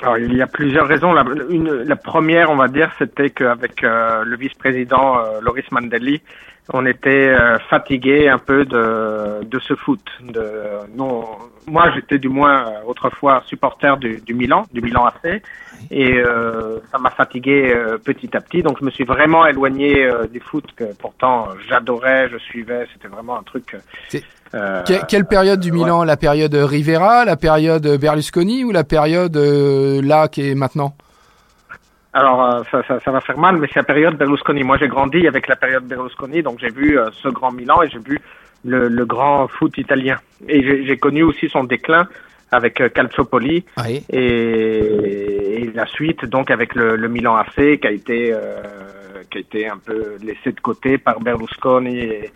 Alors, 0.00 0.16
il 0.16 0.34
y 0.34 0.40
a 0.40 0.46
plusieurs 0.46 0.88
raisons. 0.88 1.12
La, 1.12 1.24
une, 1.50 1.72
la 1.72 1.96
première, 1.96 2.50
on 2.50 2.56
va 2.56 2.68
dire, 2.68 2.90
c'était 2.98 3.28
qu'avec 3.28 3.82
le 3.82 4.36
vice-président 4.36 5.16
Loris 5.42 5.70
Mandelli, 5.72 6.22
on 6.72 6.86
était 6.86 7.34
fatigué 7.70 8.28
un 8.28 8.38
peu 8.38 8.64
de, 8.64 9.44
de 9.44 9.58
ce 9.58 9.74
foot. 9.74 10.04
De, 10.20 10.44
non, 10.96 11.24
moi, 11.68 11.90
j'étais 11.94 12.18
du 12.18 12.28
moins 12.28 12.66
euh, 12.66 12.80
autrefois 12.86 13.42
supporter 13.46 13.96
du, 13.98 14.20
du 14.20 14.34
Milan, 14.34 14.64
du 14.72 14.80
Milan 14.80 15.06
AC, 15.06 15.42
et 15.90 16.14
euh, 16.14 16.78
ça 16.90 16.98
m'a 16.98 17.10
fatigué 17.10 17.72
euh, 17.74 17.98
petit 17.98 18.36
à 18.36 18.40
petit. 18.40 18.62
Donc, 18.62 18.78
je 18.80 18.84
me 18.84 18.90
suis 18.90 19.04
vraiment 19.04 19.46
éloigné 19.46 20.04
euh, 20.04 20.26
du 20.26 20.40
foot 20.40 20.64
que 20.74 20.84
pourtant 20.98 21.48
j'adorais, 21.68 22.28
je 22.30 22.38
suivais. 22.38 22.86
C'était 22.92 23.08
vraiment 23.08 23.38
un 23.38 23.42
truc. 23.42 23.76
quelle 25.08 25.26
période 25.26 25.60
du 25.60 25.72
Milan? 25.72 26.04
La 26.04 26.16
période 26.16 26.54
Rivera, 26.54 27.24
la 27.24 27.36
période 27.36 27.86
Berlusconi 27.98 28.64
ou 28.64 28.72
la 28.72 28.84
période 28.84 29.36
là 29.36 30.28
qui 30.28 30.48
est 30.48 30.54
maintenant? 30.54 30.94
Alors, 32.12 32.64
ça, 32.70 32.82
ça, 32.88 32.98
ça, 33.00 33.10
va 33.10 33.20
faire 33.20 33.38
mal, 33.38 33.58
mais 33.58 33.68
c'est 33.68 33.80
la 33.80 33.84
période 33.84 34.16
Berlusconi. 34.16 34.62
Moi, 34.64 34.78
j'ai 34.78 34.88
grandi 34.88 35.28
avec 35.28 35.46
la 35.46 35.56
période 35.56 35.84
Berlusconi, 35.84 36.42
donc 36.42 36.58
j'ai 36.58 36.70
vu 36.70 36.98
ce 37.22 37.28
grand 37.28 37.52
Milan 37.52 37.82
et 37.82 37.90
j'ai 37.90 37.98
vu 37.98 38.18
le, 38.64 38.88
le 38.88 39.04
grand 39.04 39.48
foot 39.48 39.76
italien. 39.78 40.18
Et 40.48 40.84
j'ai 40.86 40.96
connu 40.96 41.22
aussi 41.22 41.48
son 41.48 41.64
déclin 41.64 42.08
avec 42.50 42.80
euh, 42.80 42.88
Calciopoli 42.88 43.64
et, 43.86 44.04
et, 44.10 45.70
la 45.74 45.86
suite 45.86 46.24
donc 46.24 46.50
avec 46.50 46.74
le, 46.74 46.96
le 46.96 47.08
Milan 47.08 47.36
AC 47.36 47.78
qui 47.78 47.86
a 47.86 47.90
été 47.90 48.32
euh, 48.32 48.62
qui 49.30 49.38
a 49.38 49.40
été 49.40 49.68
un 49.68 49.76
peu 49.76 50.16
laissé 50.22 50.52
de 50.52 50.60
côté 50.60 50.96
par 50.98 51.20
Berlusconi 51.20 51.98
et, 51.98 52.30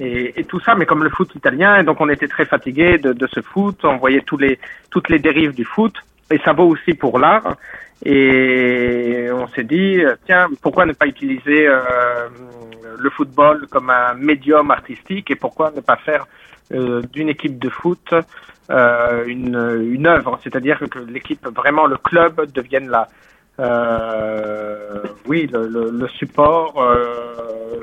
et, 0.00 0.40
et, 0.40 0.44
tout 0.44 0.60
ça, 0.60 0.74
mais 0.74 0.86
comme 0.86 1.04
le 1.04 1.10
foot 1.10 1.34
italien, 1.34 1.78
et 1.78 1.84
donc 1.84 2.00
on 2.00 2.08
était 2.08 2.26
très 2.26 2.46
fatigué 2.46 2.96
de, 2.96 3.12
de 3.12 3.26
ce 3.26 3.42
foot, 3.42 3.84
on 3.84 3.98
voyait 3.98 4.22
tous 4.22 4.38
les, 4.38 4.58
toutes 4.90 5.10
les 5.10 5.18
dérives 5.18 5.52
du 5.52 5.66
foot, 5.66 5.94
et 6.30 6.38
ça 6.38 6.54
vaut 6.54 6.68
aussi 6.68 6.94
pour 6.94 7.18
l'art. 7.18 7.56
Et 8.04 9.28
on 9.32 9.46
s'est 9.48 9.64
dit, 9.64 10.02
tiens, 10.24 10.48
pourquoi 10.62 10.86
ne 10.86 10.92
pas 10.92 11.06
utiliser 11.06 11.68
euh, 11.68 12.28
le 12.98 13.10
football 13.10 13.66
comme 13.70 13.90
un 13.90 14.14
médium 14.14 14.70
artistique 14.70 15.30
et 15.30 15.36
pourquoi 15.36 15.70
ne 15.70 15.80
pas 15.80 15.96
faire 15.96 16.26
euh, 16.72 17.02
d'une 17.12 17.28
équipe 17.28 17.58
de 17.58 17.68
foot 17.68 18.14
euh, 18.70 19.24
une, 19.26 19.90
une 19.92 20.06
œuvre, 20.06 20.38
c'est-à-dire 20.42 20.78
que 20.88 21.00
l'équipe, 21.00 21.44
vraiment 21.48 21.86
le 21.86 21.96
club 21.96 22.46
devienne 22.52 22.88
la, 22.88 23.08
euh, 23.58 25.02
oui, 25.26 25.48
le, 25.52 25.66
le, 25.66 25.90
le 25.90 26.08
support, 26.08 26.80
euh, 26.80 27.80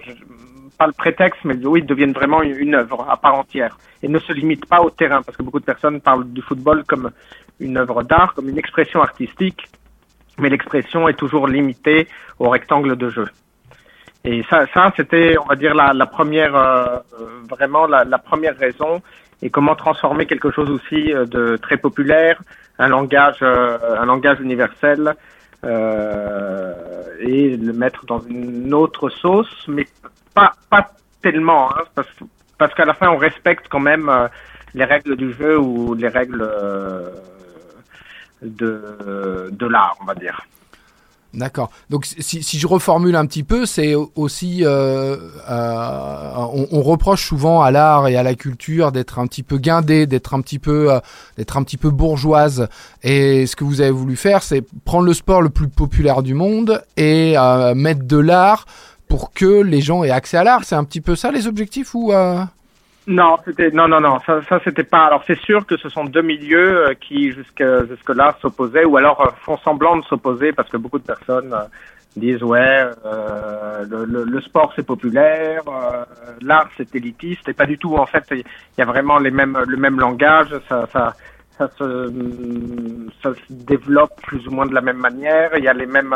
pas 0.78 0.88
le 0.88 0.94
prétexte, 0.94 1.42
mais 1.44 1.56
oui, 1.66 1.82
devienne 1.82 2.14
vraiment 2.14 2.42
une 2.42 2.76
œuvre 2.76 3.06
à 3.10 3.18
part 3.18 3.36
entière 3.36 3.78
et 4.02 4.08
ne 4.08 4.20
se 4.20 4.32
limite 4.32 4.66
pas 4.66 4.82
au 4.82 4.90
terrain, 4.90 5.22
parce 5.22 5.38
que 5.38 5.44
beaucoup 5.44 5.60
de 5.60 5.66
personnes 5.66 6.00
parlent 6.00 6.28
du 6.32 6.42
football 6.42 6.84
comme 6.86 7.12
une 7.60 7.78
œuvre 7.78 8.04
d'art, 8.04 8.34
comme 8.34 8.48
une 8.48 8.58
expression 8.58 9.02
artistique, 9.02 9.68
mais 10.40 10.50
l'expression 10.50 11.08
est 11.08 11.14
toujours 11.14 11.48
limitée 11.48 12.08
au 12.40 12.50
rectangle 12.50 12.96
de 12.96 13.10
jeu. 13.10 13.28
Et 14.24 14.44
ça, 14.50 14.66
ça 14.74 14.92
c'était, 14.96 15.36
on 15.38 15.46
va 15.46 15.56
dire, 15.56 15.74
la, 15.74 16.06
première, 16.06 16.56
euh, 16.56 17.00
vraiment 17.50 17.88
la, 17.88 18.04
la, 18.04 18.18
première 18.18 18.58
raison. 18.58 19.02
Et 19.42 19.50
comment 19.50 19.76
transformer 19.76 20.26
quelque 20.26 20.52
chose 20.52 20.70
aussi 20.70 21.14
euh, 21.14 21.26
de 21.26 21.58
très 21.58 21.78
populaire, 21.78 22.42
un 22.80 22.88
langage, 22.88 23.38
euh, 23.42 23.78
un 24.00 24.06
langage 24.06 24.40
universel, 24.42 25.14
euh, 25.64 26.74
et 27.20 27.58
le 27.58 27.74
mettre 27.74 28.06
dans 28.06 28.20
une 28.20 28.74
autre 28.74 29.10
sauce, 29.10 29.66
mais 29.68 29.88
pas, 30.34 30.54
pas 30.70 30.92
tellement, 31.22 31.72
hein, 31.72 31.84
parce, 31.96 32.08
parce 32.58 32.74
qu'à 32.76 32.86
la 32.86 32.94
fin, 32.94 33.10
on 33.10 33.18
respecte 33.18 33.68
quand 33.68 33.80
même 33.80 34.08
euh, 34.08 34.28
les 34.76 34.86
règles 34.86 35.16
du 35.16 35.34
jeu 35.34 35.58
ou 35.58 35.96
les 35.96 36.10
règles 36.10 36.48
de, 38.42 39.50
de 39.52 39.68
l'art, 39.68 39.98
on 40.02 40.06
va 40.06 40.16
dire. 40.16 40.40
D'accord. 41.34 41.70
Donc 41.90 42.06
si, 42.06 42.42
si, 42.42 42.58
je 42.58 42.66
reformule 42.66 43.16
un 43.16 43.26
petit 43.26 43.44
peu, 43.44 43.66
c'est 43.66 43.94
aussi 43.94 44.66
euh, 44.66 45.18
euh, 45.50 46.30
on, 46.72 46.82
reproche 46.82 47.28
souvent 47.28 47.62
à 47.62 47.70
l'art 47.70 48.08
et 48.08 48.16
à 48.16 48.24
la 48.24 48.34
culture 48.34 48.92
d'être 48.92 49.20
un 49.20 49.28
petit 49.28 49.44
peu 49.44 49.58
guindé, 49.58 50.08
d'être 50.08 50.34
un 50.34 50.42
petit 50.42 50.58
peu 50.58 50.92
euh, 50.92 51.00
d'être 51.38 51.58
un 51.58 51.64
petit 51.64 51.78
peu 51.78 51.90
bourgeoise. 51.90 52.70
Et 53.04 53.46
ce 53.46 53.56
que 53.56 53.66
vous 53.66 53.82
avez 53.82 53.92
voulu 53.92 54.16
faire, 54.16 54.42
c'est 54.42 54.64
prendre 54.86 55.06
le 55.06 55.14
sport 55.14 55.42
le 55.42 55.50
plus 55.50 55.68
populaire 55.68 56.24
du 56.24 56.34
monde 56.34 56.82
et 56.96 57.36
mettre 57.76 58.06
de 58.06 58.18
l'art 58.18 58.66
pour 59.08 59.32
que 59.32 59.62
les 59.62 59.82
gens 59.82 60.04
aient 60.04 60.10
accès 60.10 60.38
à 60.38 60.44
l'art. 60.44 60.64
C'est 60.64 60.76
un 60.76 60.86
petit 60.86 61.02
peu 61.02 61.16
ça 61.16 61.32
les 61.32 61.46
objectifs 61.46 61.94
ou? 61.94 62.14
Non, 63.08 63.38
c'était 63.46 63.72
non 63.72 63.88
non 63.88 64.02
non, 64.02 64.20
ça, 64.26 64.42
ça 64.50 64.60
c'était 64.66 64.84
pas. 64.84 65.06
Alors 65.06 65.24
c'est 65.26 65.40
sûr 65.40 65.66
que 65.66 65.78
ce 65.78 65.88
sont 65.88 66.04
deux 66.04 66.22
milieux 66.22 66.90
euh, 66.90 66.94
qui 66.94 67.32
jusque 67.32 67.64
jusque 67.88 68.10
là 68.10 68.36
s'opposaient 68.42 68.84
ou 68.84 68.98
alors 68.98 69.22
euh, 69.22 69.30
font 69.46 69.58
semblant 69.60 69.96
de 69.96 70.04
s'opposer 70.04 70.52
parce 70.52 70.70
que 70.70 70.76
beaucoup 70.76 71.00
de 71.00 71.06
personnes 71.06 71.54
euh, 71.54 71.64
disent 72.18 72.44
ouais 72.44 72.84
euh, 73.06 73.86
le, 73.90 74.04
le, 74.04 74.26
le, 74.26 74.42
sport 74.42 74.74
c'est 74.76 74.86
populaire, 74.86 75.62
euh, 75.70 76.04
l'art 76.42 76.70
c'est 76.76 76.94
élitiste 76.96 77.48
et 77.48 77.54
pas 77.54 77.66
du 77.66 77.78
tout. 77.78 77.96
En 77.96 78.06
fait, 78.06 78.26
il 78.32 78.44
y 78.78 78.82
a 78.82 78.86
vraiment 78.86 79.20
les 79.20 79.32
mêmes 79.32 79.58
le 79.66 79.78
même 79.78 80.02
langage, 80.02 80.54
ça 80.68 80.86
ça 80.92 81.14
ça 81.58 81.70
se 81.78 82.12
ça 83.22 83.34
se 83.34 83.54
développe 83.54 84.22
plus 84.22 84.48
ou 84.48 84.52
moins 84.52 84.66
de 84.66 84.74
la 84.74 84.82
même 84.82 84.98
manière. 84.98 85.58
Il 85.58 85.64
y 85.64 85.68
a 85.68 85.74
les 85.74 85.86
mêmes 85.86 86.16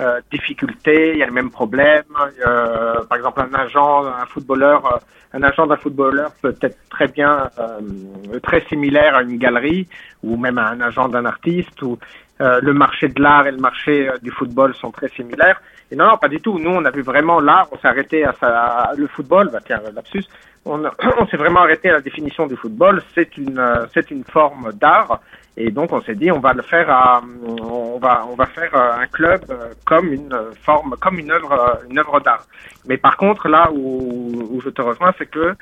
euh, 0.00 0.20
difficultés, 0.30 1.12
il 1.12 1.18
y 1.18 1.22
a 1.22 1.26
les 1.26 1.32
mêmes 1.32 1.50
problèmes. 1.50 2.04
Euh, 2.46 3.02
par 3.04 3.16
exemple, 3.16 3.40
un 3.40 3.54
agent, 3.54 4.06
un 4.06 4.26
footballeur, 4.26 4.84
euh, 4.86 4.98
un 5.32 5.42
agent 5.42 5.66
d'un 5.66 5.76
footballeur 5.76 6.32
peut 6.42 6.56
être 6.60 6.78
très 6.90 7.08
bien 7.08 7.50
euh, 7.58 8.38
très 8.42 8.60
similaire 8.66 9.14
à 9.16 9.22
une 9.22 9.38
galerie 9.38 9.88
ou 10.22 10.36
même 10.36 10.58
à 10.58 10.68
un 10.68 10.80
agent 10.80 11.08
d'un 11.08 11.24
artiste. 11.24 11.80
Ou 11.82 11.98
le 12.40 12.72
marché 12.72 13.08
de 13.08 13.22
l'art 13.22 13.46
et 13.46 13.52
le 13.52 13.58
marché 13.58 14.10
du 14.20 14.30
football 14.32 14.74
sont 14.74 14.90
très 14.90 15.08
similaires. 15.08 15.62
Et 15.90 15.96
non, 15.96 16.06
non, 16.06 16.16
pas 16.16 16.28
du 16.28 16.40
tout. 16.40 16.58
Nous, 16.58 16.70
on 16.70 16.84
a 16.84 16.90
vu 16.90 17.02
vraiment 17.02 17.40
l'art. 17.40 17.68
On 17.72 17.78
s'est 17.78 17.88
arrêté 17.88 18.24
à, 18.24 18.34
à 18.40 18.94
le 18.96 19.06
football. 19.06 19.50
Bah 19.52 19.60
tiens, 19.64 19.80
lapsus. 19.94 20.24
On, 20.64 20.82
on 21.18 21.26
s'est 21.26 21.36
vraiment 21.36 21.60
arrêté 21.60 21.90
à 21.90 21.94
la 21.94 22.00
définition 22.00 22.46
du 22.46 22.56
football. 22.56 23.02
C'est 23.14 23.36
une, 23.36 23.62
c'est 23.92 24.10
une 24.10 24.24
forme 24.24 24.72
d'art 24.72 25.20
et 25.56 25.70
donc 25.70 25.92
on 25.92 26.02
s'est 26.02 26.14
dit 26.14 26.32
on 26.32 26.40
va 26.40 26.52
le 26.52 26.62
faire 26.62 26.90
à, 26.90 27.22
on 27.62 27.98
va 27.98 28.26
on 28.28 28.34
va 28.34 28.46
faire 28.46 28.74
euh, 28.74 29.02
un 29.02 29.06
club 29.06 29.42
euh, 29.50 29.72
comme 29.84 30.12
une 30.12 30.36
forme 30.62 30.96
comme 31.00 31.18
une 31.18 31.30
œuvre 31.30 31.52
euh, 31.52 31.88
une 31.88 31.98
œuvre 31.98 32.20
d'art. 32.20 32.44
Mais 32.86 32.96
par 32.96 33.16
contre 33.16 33.48
là 33.48 33.70
où, 33.72 34.48
où 34.50 34.60
je 34.60 34.70
te 34.70 34.82
rejoins 34.82 35.12
c'est 35.16 35.26
que 35.26 35.54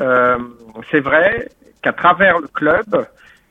euh, 0.00 0.38
c'est 0.90 1.00
vrai 1.00 1.48
qu'à 1.82 1.92
travers 1.92 2.40
le 2.40 2.48
club 2.48 3.06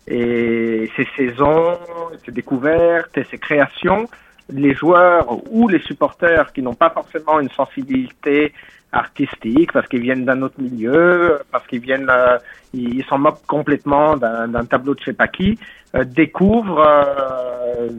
et 0.08 0.92
ses 0.96 1.08
saisons, 1.16 1.80
ses 2.24 2.32
découvertes 2.32 3.18
et 3.18 3.24
ses 3.24 3.40
créations, 3.40 4.08
les 4.50 4.74
joueurs 4.74 5.42
ou 5.52 5.68
les 5.68 5.80
supporters 5.80 6.52
qui 6.54 6.62
n'ont 6.62 6.74
pas 6.74 6.90
forcément 6.90 7.40
une 7.40 7.50
sensibilité 7.50 8.54
artistique 8.92 9.72
parce 9.74 9.88
qu'ils 9.88 10.02
viennent 10.02 10.26
d'un 10.26 10.42
autre 10.42 10.60
milieu, 10.60 11.40
parce 11.52 11.66
qu'ils 11.68 11.82
viennent, 11.82 12.10
euh, 12.10 12.38
ils 12.74 13.04
s'en 13.06 13.18
moquent 13.18 13.46
complètement 13.46 14.16
d'un 14.18 14.66
tableau 14.66 14.94
de 14.94 15.00
je 15.00 15.06
sais 15.06 15.14
pas 15.14 15.28
qui, 15.28 15.60
euh, 15.96 16.04
découvrent 16.04 16.86
euh, 16.86 17.90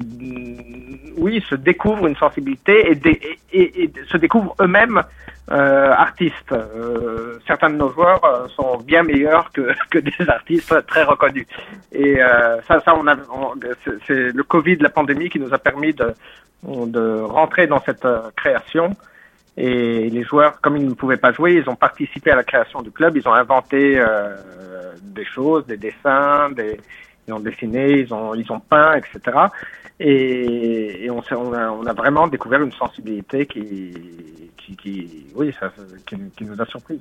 oui, 1.19 1.43
se 1.49 1.55
découvrent 1.55 2.07
une 2.07 2.17
sensibilité 2.17 2.93
et, 2.93 3.39
et, 3.53 3.91
se 4.09 4.17
découvrent 4.17 4.55
eux-mêmes 4.61 5.03
euh, 5.51 5.93
artistes. 5.93 6.53
Euh, 6.53 7.39
certains 7.47 7.71
de 7.71 7.77
nos 7.77 7.91
joueurs 7.91 8.25
euh, 8.25 8.49
sont 8.49 8.79
bien 8.79 9.03
meilleurs 9.03 9.51
que, 9.53 9.75
que 9.91 9.99
des 9.99 10.29
artistes 10.29 10.87
très 10.87 11.05
reconnus. 11.05 11.47
Et 11.93 12.21
euh, 12.21 12.61
ça, 12.63 12.81
ça, 12.81 12.95
on 12.97 13.07
a, 13.07 13.17
c'est 14.07 14.33
le 14.33 14.43
Covid, 14.43 14.77
la 14.77 14.91
pandémie, 14.91 15.29
qui 15.29 15.41
nous 15.41 15.53
a 15.55 15.59
permis 15.59 15.93
de, 15.93 16.15
de 16.65 17.21
rentrer 17.21 17.67
dans 17.67 17.81
cette 17.81 18.07
création. 18.37 18.97
Et 19.57 20.11
les 20.11 20.23
joueurs, 20.23 20.61
comme 20.61 20.77
ils 20.77 20.87
ne 20.87 20.95
pouvaient 20.95 21.17
pas 21.17 21.33
jouer, 21.33 21.55
ils 21.55 21.71
ont 21.71 21.77
participé 21.77 22.31
à 22.31 22.37
la 22.37 22.45
création 22.45 22.83
du 22.83 22.91
club. 22.91 23.17
Ils 23.17 23.27
ont 23.27 23.33
inventé 23.33 23.99
des 25.01 25.25
choses, 25.25 25.65
des 25.67 25.79
dessins, 25.79 26.51
des, 26.51 26.79
ils 27.27 27.33
ont 27.33 27.41
dessiné, 27.41 28.01
ils 28.01 28.13
ont, 28.13 28.35
ils 28.35 28.51
ont 28.53 28.61
peint, 28.61 28.95
etc. 28.95 29.39
Et, 29.99 31.05
et 31.05 31.11
on, 31.11 31.23
on, 31.31 31.53
a, 31.55 31.71
on, 31.71 31.87
a, 31.87 31.93
vraiment 31.95 32.29
découvert 32.29 32.61
une 32.61 32.73
sensibilité 32.73 33.47
qui, 33.47 34.46
qui, 34.67 34.77
qui 34.77 35.27
oui, 35.35 35.55
ça, 35.59 35.71
qui, 36.07 36.17
qui, 36.37 36.45
nous 36.45 36.61
a 36.61 36.67
surpris. 36.67 36.99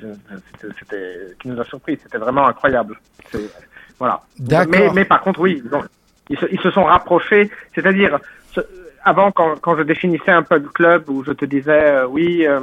C'était, 0.79 1.35
qui 1.39 1.47
nous 1.47 1.59
a 1.59 1.65
surpris. 1.65 1.97
C'était 2.01 2.17
vraiment 2.17 2.47
incroyable. 2.47 2.99
Voilà. 3.97 4.21
Mais, 4.69 4.89
mais, 4.93 5.05
par 5.05 5.21
contre, 5.21 5.39
oui, 5.39 5.63
ils, 6.29 6.37
se, 6.37 6.45
ils 6.51 6.59
se 6.59 6.71
sont 6.71 6.83
rapprochés. 6.83 7.49
C'est-à-dire, 7.73 8.19
avant, 9.03 9.31
quand, 9.31 9.55
quand 9.61 9.77
je 9.77 9.83
définissais 9.83 10.31
un 10.31 10.43
peu 10.43 10.57
le 10.57 10.69
club, 10.69 11.09
où 11.09 11.23
je 11.23 11.31
te 11.31 11.45
disais, 11.45 11.71
euh, 11.71 12.07
oui, 12.07 12.45
euh, 12.45 12.59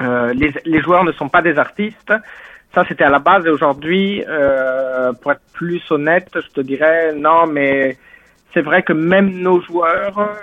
euh, 0.00 0.32
les, 0.34 0.52
les 0.64 0.80
joueurs 0.80 1.04
ne 1.04 1.12
sont 1.12 1.28
pas 1.28 1.42
des 1.42 1.58
artistes. 1.58 2.12
Ça, 2.74 2.84
c'était 2.88 3.04
à 3.04 3.10
la 3.10 3.18
base. 3.18 3.44
Et 3.46 3.50
aujourd'hui, 3.50 4.22
pour 5.20 5.32
être 5.32 5.42
plus 5.52 5.82
honnête, 5.90 6.28
je 6.34 6.48
te 6.50 6.60
dirais 6.60 7.12
non, 7.16 7.48
mais 7.48 7.96
c'est 8.54 8.62
vrai 8.62 8.84
que 8.84 8.92
même 8.92 9.40
nos 9.40 9.60
joueurs 9.60 10.38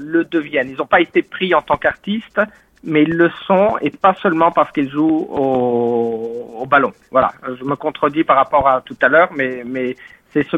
le 0.00 0.24
deviennent. 0.24 0.70
Ils 0.70 0.78
n'ont 0.78 0.86
pas 0.86 1.02
été 1.02 1.20
pris 1.20 1.54
en 1.54 1.60
tant 1.60 1.76
qu'artistes, 1.76 2.40
mais 2.84 3.02
ils 3.02 3.14
le 3.14 3.30
sont, 3.46 3.76
et 3.80 3.90
pas 3.90 4.14
seulement 4.22 4.50
parce 4.50 4.70
qu'ils 4.72 4.90
jouent 4.90 5.26
au, 5.30 6.66
ballon. 6.66 6.92
Voilà, 7.10 7.32
je 7.58 7.64
me 7.64 7.76
contredis 7.76 8.24
par 8.24 8.36
rapport 8.36 8.68
à 8.68 8.82
tout 8.82 8.96
à 9.00 9.08
l'heure, 9.08 9.30
mais, 9.34 9.62
mais 9.64 9.96
c'est 10.32 10.46
ce, 10.50 10.56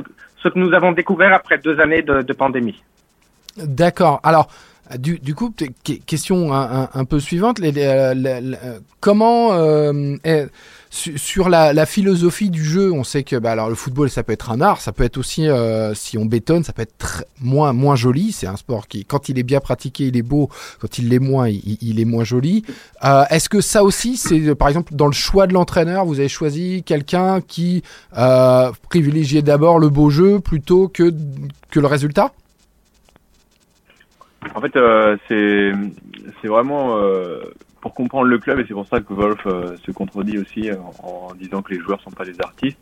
que 0.49 0.59
nous 0.59 0.73
avons 0.73 0.93
découvert 0.93 1.33
après 1.33 1.59
deux 1.59 1.79
années 1.79 2.03
de 2.03 2.33
pandémie. 2.33 2.83
D'accord. 3.57 4.21
Alors, 4.23 4.49
du, 4.99 5.19
du, 5.19 5.35
coup, 5.35 5.55
question 6.07 6.53
un, 6.53 7.05
peu 7.05 7.21
suivante. 7.21 7.59
Les, 7.59 7.73
comment 9.01 9.53
euh, 9.53 10.17
sur 10.91 11.49
la, 11.49 11.87
philosophie 11.87 12.51
du 12.51 12.65
jeu, 12.65 12.93
on 12.93 13.05
sait 13.05 13.23
que 13.23 13.37
bah, 13.37 13.53
alors 13.53 13.69
le 13.69 13.77
football, 13.77 14.11
ça 14.11 14.25
peut 14.25 14.33
être 14.33 14.51
un 14.51 14.61
art, 14.61 14.81
ça 14.81 14.93
peut 14.93 15.05
être 15.05 15.19
aussi, 15.19 15.49
euh, 15.49 15.95
si 15.95 16.19
on 16.19 16.25
bétonne, 16.25 16.65
ça 16.65 16.73
peut 16.73 16.83
être 16.83 17.25
moins 17.41 17.95
joli. 17.95 18.33
C'est 18.33 18.49
un 18.49 18.57
sport 18.57 18.89
qui, 18.89 19.05
quand 19.05 19.29
il 19.29 19.39
est 19.39 19.45
bien 19.45 19.61
pratiqué, 19.61 20.07
il 20.07 20.17
est 20.17 20.23
beau. 20.23 20.49
Quand 20.81 20.99
il 20.99 21.09
l'est 21.09 21.21
moins, 21.21 21.49
il, 21.49 22.01
est 22.01 22.05
moins 22.05 22.25
joli. 22.25 22.65
Euh, 23.05 23.25
Est-ce 23.31 23.49
que 23.49 23.61
ça 23.61 23.85
aussi, 23.85 24.17
c'est 24.17 24.55
par 24.57 24.69
exemple 24.69 24.95
dans 24.95 25.07
le 25.07 25.13
choix 25.13 25.47
de 25.47 25.53
l'entraîneur, 25.53 26.05
vous 26.05 26.19
avez 26.19 26.29
choisi 26.29 26.83
quelqu'un 26.83 27.41
qui 27.41 27.83
euh, 28.19 28.73
privilégiait 28.89 29.43
d'abord 29.43 29.79
le 29.79 29.89
beau 29.89 30.11
jeu 30.11 30.41
plutôt 30.41 30.89
que 30.89 31.13
le 31.75 31.87
résultat? 31.87 32.33
En 34.55 34.61
fait, 34.61 34.77
euh, 34.77 35.17
c'est 35.29 36.49
vraiment 36.49 36.97
euh, 36.97 37.41
pour 37.81 37.95
comprendre 37.95 38.27
le 38.27 38.39
club 38.39 38.61
et 38.61 38.65
c'est 38.67 38.75
pour 38.75 38.87
ça 38.87 39.01
que 39.01 39.13
Wolf 39.13 39.41
euh, 39.47 39.77
se 39.85 39.91
contredit 39.91 40.39
aussi 40.39 40.71
en, 40.73 40.93
en, 41.07 41.35
disant 41.35 41.63
que 41.63 41.75
les 41.75 41.81
joueurs 41.81 42.01
sont 42.01 42.11
pas 42.11 42.25
des 42.25 42.41
artistes. 42.41 42.79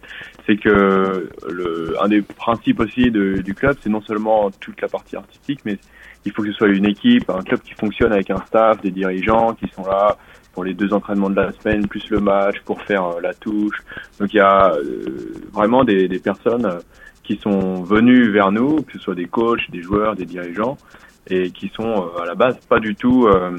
C'est 0.46 0.56
que 0.56 1.30
le 1.48 1.96
un 2.00 2.08
des 2.08 2.22
principes 2.22 2.80
aussi 2.80 3.10
de, 3.10 3.42
du 3.42 3.54
club, 3.54 3.76
c'est 3.82 3.90
non 3.90 4.00
seulement 4.00 4.50
toute 4.50 4.80
la 4.80 4.88
partie 4.88 5.16
artistique, 5.16 5.60
mais 5.64 5.78
il 6.24 6.32
faut 6.32 6.42
que 6.42 6.50
ce 6.50 6.54
soit 6.56 6.68
une 6.68 6.86
équipe, 6.86 7.30
un 7.30 7.42
club 7.42 7.60
qui 7.60 7.74
fonctionne 7.74 8.12
avec 8.12 8.30
un 8.30 8.44
staff, 8.46 8.80
des 8.80 8.90
dirigeants 8.90 9.54
qui 9.54 9.68
sont 9.68 9.86
là 9.86 10.16
pour 10.52 10.64
les 10.64 10.74
deux 10.74 10.92
entraînements 10.92 11.30
de 11.30 11.36
la 11.36 11.52
semaine, 11.52 11.86
plus 11.86 12.08
le 12.10 12.20
match, 12.20 12.56
pour 12.64 12.82
faire 12.82 13.04
euh, 13.04 13.20
la 13.20 13.34
touche. 13.34 13.78
Donc 14.18 14.32
il 14.32 14.38
y 14.38 14.40
a 14.40 14.72
euh, 14.74 15.32
vraiment 15.52 15.84
des, 15.84 16.08
des 16.08 16.18
personnes 16.18 16.80
qui 17.22 17.36
sont 17.36 17.82
venues 17.82 18.30
vers 18.30 18.50
nous, 18.50 18.82
que 18.82 18.92
ce 18.94 18.98
soit 18.98 19.14
des 19.14 19.26
coachs, 19.26 19.70
des 19.70 19.82
joueurs, 19.82 20.16
des 20.16 20.24
dirigeants 20.24 20.76
et 21.30 21.50
qui 21.50 21.70
sont 21.74 21.88
euh, 21.88 22.22
à 22.22 22.26
la 22.26 22.34
base 22.34 22.56
pas 22.68 22.80
du 22.80 22.94
tout 22.94 23.26
euh, 23.26 23.56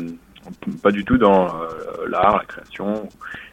pas 0.81 0.91
du 0.91 1.05
tout 1.05 1.17
dans 1.17 1.45
euh, 1.45 2.07
l'art, 2.09 2.37
la 2.37 2.45
création. 2.45 3.09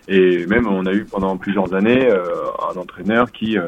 Et 0.08 0.46
même 0.46 0.66
on 0.66 0.86
a 0.86 0.92
eu 0.92 1.04
pendant 1.04 1.36
plusieurs 1.36 1.74
années 1.74 2.08
un 2.08 2.78
entraîneur 2.78 3.32
qui 3.32 3.58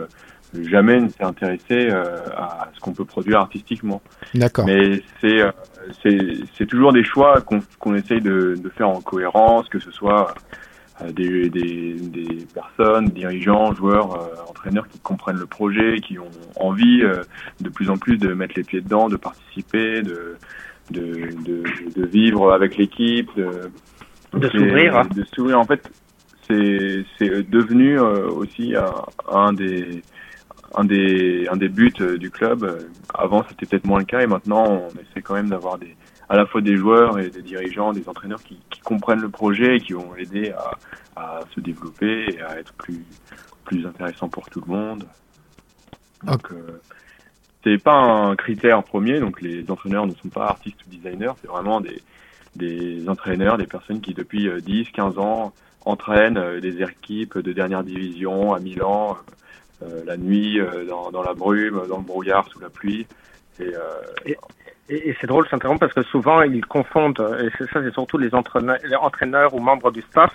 jamais 0.54 1.00
ne 1.00 1.08
s'est 1.08 1.24
intéressé 1.24 1.90
à 1.90 2.68
ce 2.72 2.80
qu'on 2.80 2.92
peut 2.92 3.04
produire 3.04 3.40
artistiquement. 3.40 4.00
D'accord. 4.34 4.64
Mais 4.64 5.02
c'est 5.20 5.42
c'est 6.56 6.66
toujours 6.66 6.92
des 6.92 7.02
choix 7.02 7.40
qu'on 7.40 7.60
qu'on 7.80 7.96
essaye 7.96 8.20
de, 8.20 8.54
de 8.56 8.68
faire 8.68 8.88
en 8.88 9.00
cohérence, 9.00 9.68
que 9.68 9.80
ce 9.80 9.90
soit 9.90 10.32
des, 11.06 11.48
des, 11.48 11.94
des, 11.94 12.46
personnes, 12.52 13.06
dirigeants, 13.08 13.72
joueurs, 13.74 14.14
euh, 14.14 14.50
entraîneurs 14.50 14.88
qui 14.88 14.98
comprennent 14.98 15.38
le 15.38 15.46
projet, 15.46 16.00
qui 16.00 16.18
ont 16.18 16.30
envie 16.56 17.02
euh, 17.02 17.22
de 17.60 17.68
plus 17.68 17.90
en 17.90 17.96
plus 17.96 18.18
de 18.18 18.32
mettre 18.34 18.54
les 18.56 18.64
pieds 18.64 18.80
dedans, 18.80 19.08
de 19.08 19.16
participer, 19.16 20.02
de, 20.02 20.36
de, 20.90 21.30
de, 21.44 21.62
de 21.94 22.06
vivre 22.06 22.52
avec 22.52 22.76
l'équipe, 22.76 23.30
de, 23.36 23.70
de 24.32 24.48
s'ouvrir. 24.48 25.04
De 25.08 25.24
s'ouvrir. 25.34 25.58
En 25.58 25.64
fait, 25.64 25.90
c'est 26.48 27.50
devenu 27.50 27.98
euh, 27.98 28.28
aussi 28.28 28.74
un, 28.74 28.92
un, 29.30 29.52
des 29.52 30.02
un 30.74 30.84
des 30.84 31.46
un 31.50 31.56
des 31.56 31.68
buts 31.68 31.92
du 32.18 32.30
club. 32.30 32.88
Avant, 33.14 33.44
c'était 33.48 33.66
peut-être 33.66 33.86
moins 33.86 34.00
le 34.00 34.04
cas, 34.04 34.20
et 34.20 34.26
maintenant, 34.26 34.64
on 34.64 34.88
essaie 35.00 35.22
quand 35.22 35.34
même 35.34 35.50
d'avoir 35.50 35.78
des 35.78 35.94
à 36.28 36.36
la 36.36 36.46
fois 36.46 36.60
des 36.60 36.76
joueurs 36.76 37.18
et 37.18 37.30
des 37.30 37.42
dirigeants, 37.42 37.92
des 37.92 38.08
entraîneurs 38.08 38.42
qui, 38.42 38.58
qui 38.70 38.80
comprennent 38.80 39.20
le 39.20 39.30
projet 39.30 39.76
et 39.76 39.80
qui 39.80 39.94
vont 39.94 40.14
aider 40.16 40.50
à, 40.50 40.72
à, 41.16 41.40
se 41.54 41.60
développer 41.60 42.34
et 42.34 42.42
à 42.42 42.58
être 42.58 42.72
plus, 42.74 43.04
plus 43.64 43.86
intéressant 43.86 44.28
pour 44.28 44.48
tout 44.50 44.62
le 44.66 44.72
monde. 44.72 45.04
Donc, 46.24 46.52
euh, 46.52 46.80
c'est 47.64 47.78
pas 47.78 47.94
un 47.94 48.36
critère 48.36 48.82
premier. 48.82 49.20
Donc, 49.20 49.40
les 49.40 49.70
entraîneurs 49.70 50.06
ne 50.06 50.14
sont 50.14 50.28
pas 50.28 50.46
artistes 50.46 50.78
ou 50.86 50.90
designers. 50.90 51.32
C'est 51.40 51.48
vraiment 51.48 51.80
des, 51.80 52.02
des 52.56 53.08
entraîneurs, 53.08 53.56
des 53.56 53.66
personnes 53.66 54.00
qui 54.00 54.14
depuis 54.14 54.50
10, 54.60 54.80
euh, 54.80 54.84
15 54.92 55.18
ans 55.18 55.52
entraînent 55.84 56.38
euh, 56.38 56.60
des 56.60 56.82
équipes 56.82 57.38
de 57.38 57.52
dernière 57.52 57.84
division 57.84 58.52
à 58.52 58.60
Milan, 58.60 59.16
euh, 59.82 60.02
la 60.04 60.16
nuit, 60.16 60.60
dans, 60.88 61.10
dans, 61.10 61.22
la 61.22 61.34
brume, 61.34 61.86
dans 61.88 61.98
le 61.98 62.04
brouillard, 62.04 62.46
sous 62.48 62.58
la 62.58 62.68
pluie. 62.68 63.06
Et, 63.60 63.74
euh, 63.74 63.80
et, 64.26 64.36
et, 64.88 65.16
c'est 65.20 65.26
drôle, 65.26 65.46
s'interrompt 65.48 65.80
parce 65.80 65.92
que 65.92 66.02
souvent 66.02 66.42
ils 66.42 66.64
confondent, 66.64 67.38
et 67.40 67.48
c'est 67.56 67.70
ça, 67.70 67.80
c'est 67.82 67.92
surtout 67.92 68.18
les 68.18 68.34
entraîneurs, 68.34 68.78
les 68.84 68.96
entraîneurs 68.96 69.54
ou 69.54 69.60
membres 69.60 69.90
du 69.90 70.02
staff, 70.02 70.32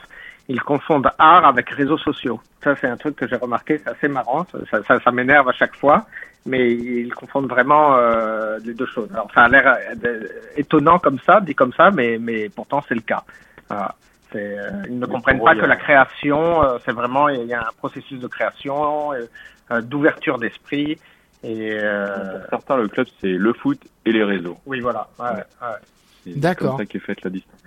ils 0.47 0.61
confondent 0.61 1.09
art 1.17 1.45
avec 1.45 1.69
réseaux 1.69 1.97
sociaux. 1.97 2.39
Ça, 2.63 2.75
c'est 2.79 2.87
un 2.87 2.97
truc 2.97 3.15
que 3.15 3.27
j'ai 3.27 3.35
remarqué, 3.35 3.79
c'est 3.83 3.89
assez 3.89 4.07
marrant, 4.07 4.45
ça, 4.69 4.83
ça, 4.83 4.99
ça 4.99 5.11
m'énerve 5.11 5.49
à 5.49 5.53
chaque 5.53 5.75
fois, 5.75 6.05
mais 6.45 6.71
ils 6.71 7.13
confondent 7.13 7.49
vraiment 7.49 7.95
euh, 7.95 8.59
les 8.63 8.73
deux 8.73 8.85
choses. 8.85 9.09
Alors, 9.13 9.29
ça 9.33 9.43
a 9.43 9.47
l'air 9.47 9.77
étonnant 10.57 10.99
comme 10.99 11.19
ça, 11.19 11.39
dit 11.41 11.55
comme 11.55 11.73
ça, 11.73 11.91
mais, 11.91 12.17
mais 12.19 12.49
pourtant 12.49 12.83
c'est 12.87 12.95
le 12.95 13.01
cas. 13.01 13.23
Voilà. 13.69 13.95
Euh, 14.35 14.83
ils 14.87 14.99
ne 14.99 15.05
comprennent 15.05 15.41
pas 15.41 15.55
que 15.55 15.65
la 15.65 15.75
création, 15.75 16.63
euh, 16.63 16.77
c'est 16.85 16.91
vraiment, 16.91 17.29
il 17.29 17.45
y 17.45 17.53
a 17.53 17.61
un 17.61 17.71
processus 17.77 18.19
de 18.19 18.27
création, 18.27 19.13
euh, 19.13 19.81
d'ouverture 19.81 20.37
d'esprit. 20.37 20.97
Et 21.43 21.71
euh... 21.71 22.39
Pour 22.39 22.49
certains, 22.49 22.77
le 22.77 22.87
club, 22.87 23.07
c'est 23.19 23.31
le 23.31 23.53
foot 23.53 23.79
et 24.05 24.11
les 24.11 24.23
réseaux. 24.23 24.57
Oui, 24.65 24.79
voilà. 24.79 25.07
Ouais, 25.19 25.25
ouais. 25.25 26.33
D'accord. 26.35 26.53
C'est 26.53 26.67
comme 26.67 26.77
ça 26.77 26.85
qu'est 26.85 26.99
faite 26.99 27.23
la 27.23 27.29
distance. 27.29 27.59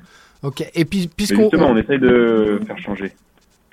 Ok. 0.42 0.64
Et 0.74 0.84
puis, 0.84 1.08
puisqu'on. 1.08 1.42
Justement, 1.42 1.68
on 1.68 1.76
essaye 1.76 1.98
de 1.98 2.60
faire 2.66 2.78
changer. 2.78 3.12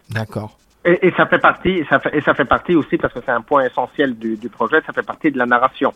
D'accord. 0.10 0.57
Et, 0.86 1.07
et, 1.07 1.12
ça 1.15 1.25
fait 1.25 1.39
partie, 1.39 1.86
ça 1.89 2.00
fait, 2.00 2.15
et 2.15 2.22
ça 2.22 2.33
fait 2.33 2.45
partie 2.45 2.75
aussi 2.75 2.98
parce 2.98 3.13
que 3.13 3.19
c'est 3.25 3.31
un 3.31 3.41
point 3.41 3.65
essentiel 3.65 4.17
du, 4.17 4.36
du, 4.36 4.50
projet. 4.50 4.81
Ça 4.86 4.91
fait 4.91 5.03
partie 5.03 5.31
de 5.31 5.38
la 5.38 5.45
narration. 5.45 5.93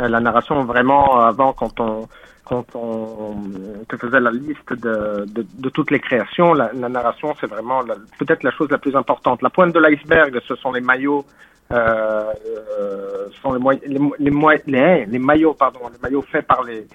Euh, 0.00 0.08
la 0.08 0.18
narration, 0.18 0.64
vraiment, 0.64 1.20
avant, 1.20 1.52
quand 1.52 1.78
on 1.80 2.08
quand 2.44 2.66
on 2.74 3.36
te 3.88 3.96
faisait 3.96 4.20
la 4.20 4.30
liste 4.30 4.70
de, 4.70 5.24
de, 5.26 5.46
de 5.50 5.68
toutes 5.70 5.90
les 5.90 5.98
créations, 5.98 6.52
la, 6.52 6.70
la 6.74 6.90
narration, 6.90 7.34
c'est 7.40 7.46
vraiment 7.46 7.82
peut-être 8.18 8.42
la 8.42 8.50
chose 8.50 8.68
la 8.70 8.76
plus 8.76 8.94
importante. 8.94 9.40
La 9.40 9.48
pointe 9.48 9.74
de 9.74 9.80
l'iceberg, 9.80 10.38
ce 10.46 10.54
sont 10.56 10.72
les 10.72 10.82
maillots 10.82 11.24
euh, 11.24 11.53
sont 13.42 13.52
les, 13.52 14.30
maillots, 15.18 15.56
faits 16.30 16.46
par 16.46 16.62
les 16.64 16.86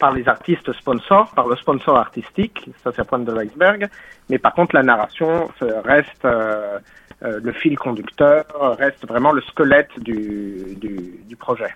par 0.00 0.12
les 0.12 0.26
artistes 0.26 0.72
sponsors, 0.72 1.30
par 1.32 1.46
le 1.46 1.54
sponsor 1.56 1.96
artistique, 1.96 2.70
ça 2.82 2.90
c'est 2.90 2.98
la 2.98 3.04
pointe 3.04 3.26
de 3.26 3.32
l'iceberg. 3.32 3.88
Mais 4.30 4.38
par 4.38 4.54
contre, 4.54 4.74
la 4.74 4.82
narration 4.82 5.50
reste 5.84 6.24
euh, 6.24 6.78
euh, 7.22 7.38
le 7.42 7.52
fil 7.52 7.78
conducteur, 7.78 8.44
reste 8.78 9.06
vraiment 9.06 9.30
le 9.30 9.42
squelette 9.42 9.90
du, 10.00 10.74
du, 10.76 11.20
du 11.28 11.36
projet. 11.36 11.72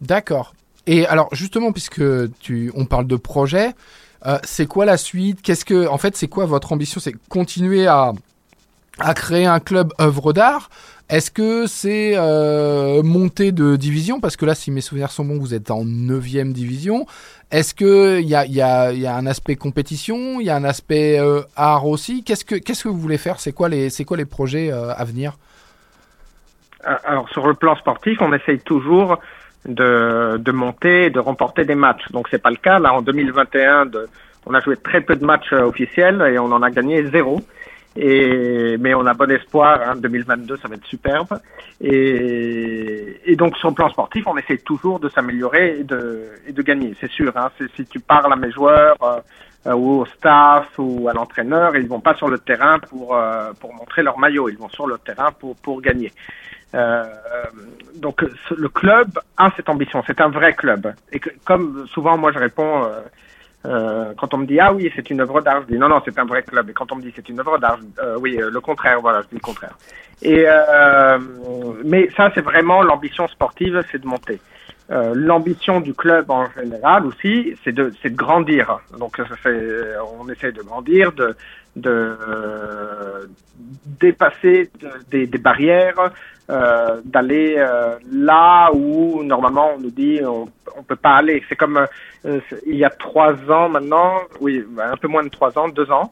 D'accord. 0.00 0.54
Et 0.86 1.04
alors 1.06 1.28
justement, 1.34 1.72
puisque 1.72 2.02
tu, 2.38 2.70
on 2.76 2.86
parle 2.86 3.08
de 3.08 3.16
projet, 3.16 3.74
euh, 4.26 4.38
c'est 4.44 4.66
quoi 4.66 4.84
la 4.84 4.96
suite? 4.96 5.42
Qu'est-ce 5.42 5.64
que, 5.64 5.88
en 5.88 5.98
fait, 5.98 6.16
c'est 6.16 6.28
quoi 6.28 6.46
votre 6.46 6.72
ambition? 6.72 7.00
C'est 7.00 7.14
continuer 7.28 7.86
à 7.86 8.12
à 8.98 9.14
créer 9.14 9.46
un 9.46 9.60
club 9.60 9.92
œuvre 10.00 10.32
d'art. 10.32 10.70
Est-ce 11.08 11.30
que 11.30 11.66
c'est 11.66 12.12
euh, 12.16 13.02
montée 13.02 13.50
de 13.50 13.76
division? 13.76 14.20
Parce 14.20 14.36
que 14.36 14.44
là, 14.44 14.54
si 14.54 14.70
mes 14.70 14.82
souvenirs 14.82 15.10
sont 15.10 15.24
bons, 15.24 15.38
vous 15.38 15.54
êtes 15.54 15.70
en 15.70 15.84
9 15.84 16.22
division. 16.52 17.06
Est-ce 17.50 17.74
qu'il 17.74 18.28
y 18.28 18.34
a, 18.34 18.44
y, 18.44 18.60
a, 18.60 18.92
y 18.92 19.06
a 19.06 19.14
un 19.14 19.26
aspect 19.26 19.56
compétition? 19.56 20.38
Il 20.38 20.46
y 20.46 20.50
a 20.50 20.56
un 20.56 20.64
aspect 20.64 21.18
euh, 21.18 21.40
art 21.56 21.86
aussi? 21.86 22.22
Qu'est-ce 22.24 22.44
que 22.44 22.56
que 22.56 22.88
vous 22.88 22.98
voulez 22.98 23.16
faire? 23.16 23.40
C'est 23.40 23.52
quoi, 23.52 23.70
les, 23.70 23.88
quoi 24.06 24.18
les 24.18 24.26
projets 24.26 24.70
euh, 24.70 24.92
à 24.94 25.04
venir? 25.04 25.32
Euh, 26.86 26.94
Alors, 27.04 27.26
sur 27.30 27.46
le 27.46 27.54
plan 27.54 27.74
sportif, 27.76 28.20
on 28.20 28.34
essaye 28.34 28.58
toujours 28.58 29.18
de, 29.64 30.36
de 30.38 30.52
monter, 30.52 31.08
de 31.08 31.20
remporter 31.20 31.64
des 31.64 31.74
matchs. 31.74 32.10
Donc, 32.10 32.28
c'est 32.30 32.42
pas 32.42 32.50
le 32.50 32.56
cas. 32.56 32.78
Là, 32.78 32.92
en 32.92 33.00
2021, 33.00 33.86
de, 33.86 34.08
on 34.44 34.52
a 34.52 34.60
joué 34.60 34.76
très 34.76 35.00
peu 35.00 35.16
de 35.16 35.24
matchs 35.24 35.54
officiels 35.54 36.20
et 36.30 36.38
on 36.38 36.52
en 36.52 36.62
a 36.62 36.70
gagné 36.70 37.08
zéro. 37.10 37.40
Et, 37.96 38.76
mais 38.78 38.94
on 38.94 39.06
a 39.06 39.14
bon 39.14 39.30
espoir. 39.30 39.80
Hein, 39.84 39.96
2022, 39.96 40.56
ça 40.58 40.68
va 40.68 40.76
être 40.76 40.86
superbe. 40.86 41.40
Et, 41.80 43.20
et, 43.24 43.36
donc 43.36 43.56
sur 43.56 43.68
le 43.68 43.74
plan 43.74 43.88
sportif, 43.88 44.26
on 44.26 44.36
essaie 44.36 44.58
toujours 44.58 45.00
de 45.00 45.08
s'améliorer 45.08 45.80
et 45.80 45.84
de, 45.84 46.24
et 46.46 46.52
de 46.52 46.62
gagner. 46.62 46.94
C'est 47.00 47.10
sûr. 47.10 47.32
Hein, 47.36 47.50
si 47.74 47.84
tu 47.86 48.00
parles 48.00 48.32
à 48.32 48.36
mes 48.36 48.50
joueurs 48.50 48.96
euh, 49.66 49.72
ou 49.74 50.00
au 50.00 50.06
staff 50.06 50.66
ou 50.78 51.08
à 51.08 51.12
l'entraîneur, 51.12 51.76
ils 51.76 51.88
vont 51.88 52.00
pas 52.00 52.14
sur 52.14 52.28
le 52.28 52.38
terrain 52.38 52.78
pour 52.78 53.16
euh, 53.16 53.52
pour 53.60 53.74
montrer 53.74 54.02
leur 54.02 54.18
maillot. 54.18 54.48
Ils 54.48 54.58
vont 54.58 54.68
sur 54.68 54.86
le 54.86 54.98
terrain 54.98 55.32
pour 55.32 55.56
pour 55.56 55.80
gagner. 55.80 56.12
Euh, 56.74 57.04
donc 57.96 58.24
le 58.56 58.68
club 58.68 59.18
a 59.36 59.50
cette 59.56 59.68
ambition. 59.68 60.02
C'est 60.06 60.20
un 60.20 60.28
vrai 60.28 60.52
club. 60.52 60.92
Et 61.12 61.20
comme 61.44 61.86
souvent, 61.88 62.16
moi 62.16 62.32
je 62.32 62.38
réponds. 62.38 62.86
Euh, 63.66 63.68
euh, 63.68 64.14
quand 64.16 64.34
on 64.34 64.38
me 64.38 64.46
dit 64.46 64.60
ah 64.60 64.72
oui 64.72 64.90
c'est 64.94 65.10
une 65.10 65.20
œuvre 65.20 65.40
d'art, 65.40 65.62
je 65.62 65.72
dis 65.72 65.78
non 65.78 65.88
non 65.88 66.00
c'est 66.04 66.18
un 66.18 66.24
vrai 66.24 66.42
club. 66.42 66.70
Et 66.70 66.72
quand 66.72 66.90
on 66.92 66.96
me 66.96 67.02
dit 67.02 67.12
c'est 67.14 67.28
une 67.28 67.40
œuvre 67.40 67.58
d'art, 67.58 67.78
euh, 68.02 68.16
oui 68.18 68.40
euh, 68.40 68.50
le 68.50 68.60
contraire, 68.60 69.00
voilà 69.00 69.22
je 69.22 69.28
dis 69.28 69.34
le 69.34 69.40
contraire. 69.40 69.76
Et 70.22 70.44
euh, 70.46 71.18
mais 71.84 72.08
ça 72.16 72.30
c'est 72.34 72.40
vraiment 72.40 72.82
l'ambition 72.82 73.26
sportive, 73.28 73.82
c'est 73.90 74.00
de 74.00 74.06
monter. 74.06 74.40
Euh, 74.90 75.12
l'ambition 75.14 75.80
du 75.80 75.92
club 75.92 76.30
en 76.30 76.46
général 76.50 77.04
aussi, 77.04 77.54
c'est 77.62 77.72
de 77.72 77.92
c'est 78.00 78.10
de 78.10 78.16
grandir. 78.16 78.80
Donc 78.98 79.20
on 79.20 80.28
essaie 80.28 80.52
de 80.52 80.62
grandir, 80.62 81.12
de 81.12 81.36
de 81.76 82.16
dépasser 84.00 84.70
des, 85.10 85.26
des 85.26 85.38
barrières, 85.38 86.10
euh, 86.50 87.00
d'aller 87.04 87.56
euh, 87.58 87.96
là 88.10 88.70
où 88.72 89.22
normalement 89.22 89.72
on 89.76 89.80
nous 89.80 89.90
dit 89.90 90.20
on, 90.24 90.48
on 90.76 90.82
peut 90.82 90.96
pas 90.96 91.16
aller. 91.16 91.42
C'est 91.48 91.56
comme 91.56 91.86
euh, 92.24 92.40
il 92.66 92.76
y 92.76 92.84
a 92.84 92.90
trois 92.90 93.34
ans 93.50 93.68
maintenant, 93.68 94.14
oui, 94.40 94.64
un 94.80 94.96
peu 94.96 95.08
moins 95.08 95.24
de 95.24 95.28
trois 95.28 95.58
ans, 95.58 95.68
deux 95.68 95.90
ans, 95.90 96.10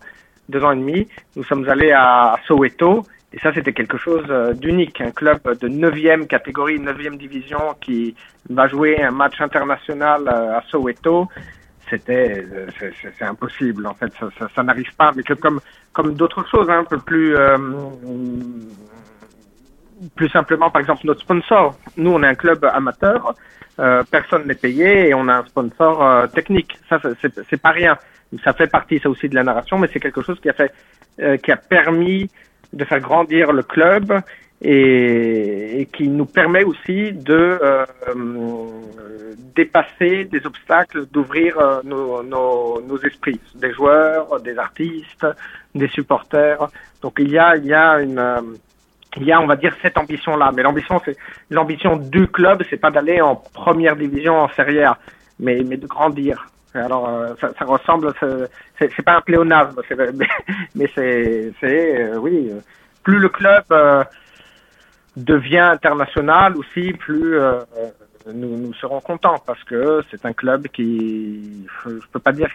deux 0.49 0.62
ans 0.62 0.73
et 0.73 0.76
demi, 0.76 1.09
nous 1.37 1.45
sommes 1.45 1.69
allés 1.69 1.93
à 1.93 2.37
Soweto. 2.47 3.05
Et 3.33 3.38
ça 3.40 3.52
c'était 3.52 3.73
quelque 3.73 3.99
chose 3.99 4.25
euh, 4.31 4.52
d'unique, 4.55 5.00
un 5.00 5.11
club 5.11 5.40
de 5.59 5.69
neuvième 5.69 6.26
catégorie, 6.26 6.78
neuvième 6.78 7.16
division 7.16 7.75
qui 7.81 8.14
va 8.49 8.69
jouer 8.69 9.02
un 9.02 9.11
match 9.11 9.40
international 9.40 10.28
à 10.28 10.62
Soweto. 10.71 11.28
C'était 11.90 12.45
c'est 13.19 13.25
impossible 13.25 13.87
en 13.87 13.95
fait. 13.95 14.12
Ça, 14.19 14.28
ça, 14.38 14.49
ça 14.55 14.62
n'arrive 14.62 14.95
pas. 14.97 15.12
Mais 15.14 15.23
comme 15.23 15.61
comme 15.93 16.14
d'autres 16.14 16.47
choses 16.49 16.69
hein, 16.69 16.81
un 16.81 16.85
peu 16.85 16.99
plus 16.99 17.37
euh, 17.37 17.57
plus 20.15 20.29
simplement, 20.29 20.71
par 20.71 20.81
exemple, 20.81 21.03
notre 21.05 21.21
sponsor. 21.21 21.75
Nous, 21.97 22.11
on 22.11 22.23
est 22.23 22.26
un 22.26 22.35
club 22.35 22.65
amateur, 22.65 23.35
euh, 23.79 24.03
personne 24.11 24.47
n'est 24.47 24.55
payé 24.55 25.09
et 25.09 25.15
on 25.15 25.29
a 25.29 25.37
un 25.37 25.45
sponsor 25.45 26.03
euh, 26.03 26.26
technique. 26.26 26.79
Ça, 26.88 27.00
c'est 27.49 27.61
pas 27.61 27.71
rien. 27.71 27.97
Ça 28.45 28.53
fait 28.53 28.67
partie, 28.67 28.99
ça 28.99 29.09
aussi, 29.09 29.29
de 29.29 29.35
la 29.35 29.45
narration, 29.45 29.79
mais 29.79 29.88
c'est 29.93 30.00
quelque 30.00 30.23
chose 30.23 30.38
qui 30.41 30.49
a 30.49 30.53
fait, 30.53 30.73
euh, 31.21 31.37
qui 31.37 31.53
a 31.53 31.57
permis 31.57 32.31
de 32.73 32.85
faire 32.85 33.00
grandir 33.00 33.53
le 33.53 33.62
club 33.62 34.21
et, 34.61 35.81
et 35.81 35.87
qui 35.87 36.09
nous 36.09 36.26
permet 36.26 36.65
aussi 36.65 37.12
de 37.12 37.59
euh, 37.62 37.85
dépasser 39.55 40.25
des 40.25 40.45
obstacles, 40.47 41.07
d'ouvrir 41.07 41.59
euh, 41.59 41.81
nos, 41.85 42.23
nos, 42.23 42.81
nos 42.83 42.99
esprits, 42.99 43.41
des 43.55 43.73
joueurs, 43.73 44.41
des 44.41 44.59
artistes, 44.59 45.26
des 45.75 45.88
supporters. 45.88 46.69
Donc 47.03 47.15
il 47.19 47.31
y 47.31 47.38
a, 47.38 47.57
il 47.57 47.67
y 47.67 47.75
a 47.75 48.00
une 48.00 48.21
il 49.17 49.25
y 49.25 49.33
a, 49.33 49.41
on 49.41 49.47
va 49.47 49.57
dire, 49.57 49.75
cette 49.83 49.97
ambition-là. 49.99 50.52
Mais 50.55 50.63
l'ambition, 50.63 51.00
c'est 51.05 51.17
l'ambition 51.50 51.97
du 51.97 52.29
club, 52.29 52.63
c'est 52.69 52.76
pas 52.76 52.91
d'aller 52.91 53.21
en 53.21 53.37
première 53.37 53.97
division 53.97 54.41
en 54.41 54.49
Serie 54.50 54.83
A, 54.83 54.99
mais, 55.41 55.63
mais 55.67 55.76
de 55.76 55.87
grandir. 55.87 56.47
Alors, 56.75 57.09
euh, 57.09 57.35
ça, 57.41 57.50
ça, 57.59 57.65
ressemble, 57.65 58.13
c'est 58.79 59.02
pas 59.02 59.17
un 59.17 59.21
pléonasme, 59.23 59.81
mais, 60.15 60.29
mais 60.75 60.91
c'est, 60.95 61.52
euh, 61.65 62.17
oui, 62.19 62.50
plus 63.02 63.19
le 63.19 63.29
club 63.29 63.65
euh, 63.71 64.05
devient 65.17 65.59
international 65.59 66.57
aussi, 66.57 66.93
plus 66.93 67.39
euh, 67.39 67.61
nous, 68.33 68.57
nous 68.59 68.75
serons 68.75 69.00
contents 69.00 69.39
parce 69.47 69.63
que 69.65 70.02
c'est 70.11 70.26
un 70.26 70.33
club 70.33 70.69
qui, 70.69 71.67
je 71.87 72.07
peux 72.13 72.19
pas 72.19 72.33
dire 72.33 72.50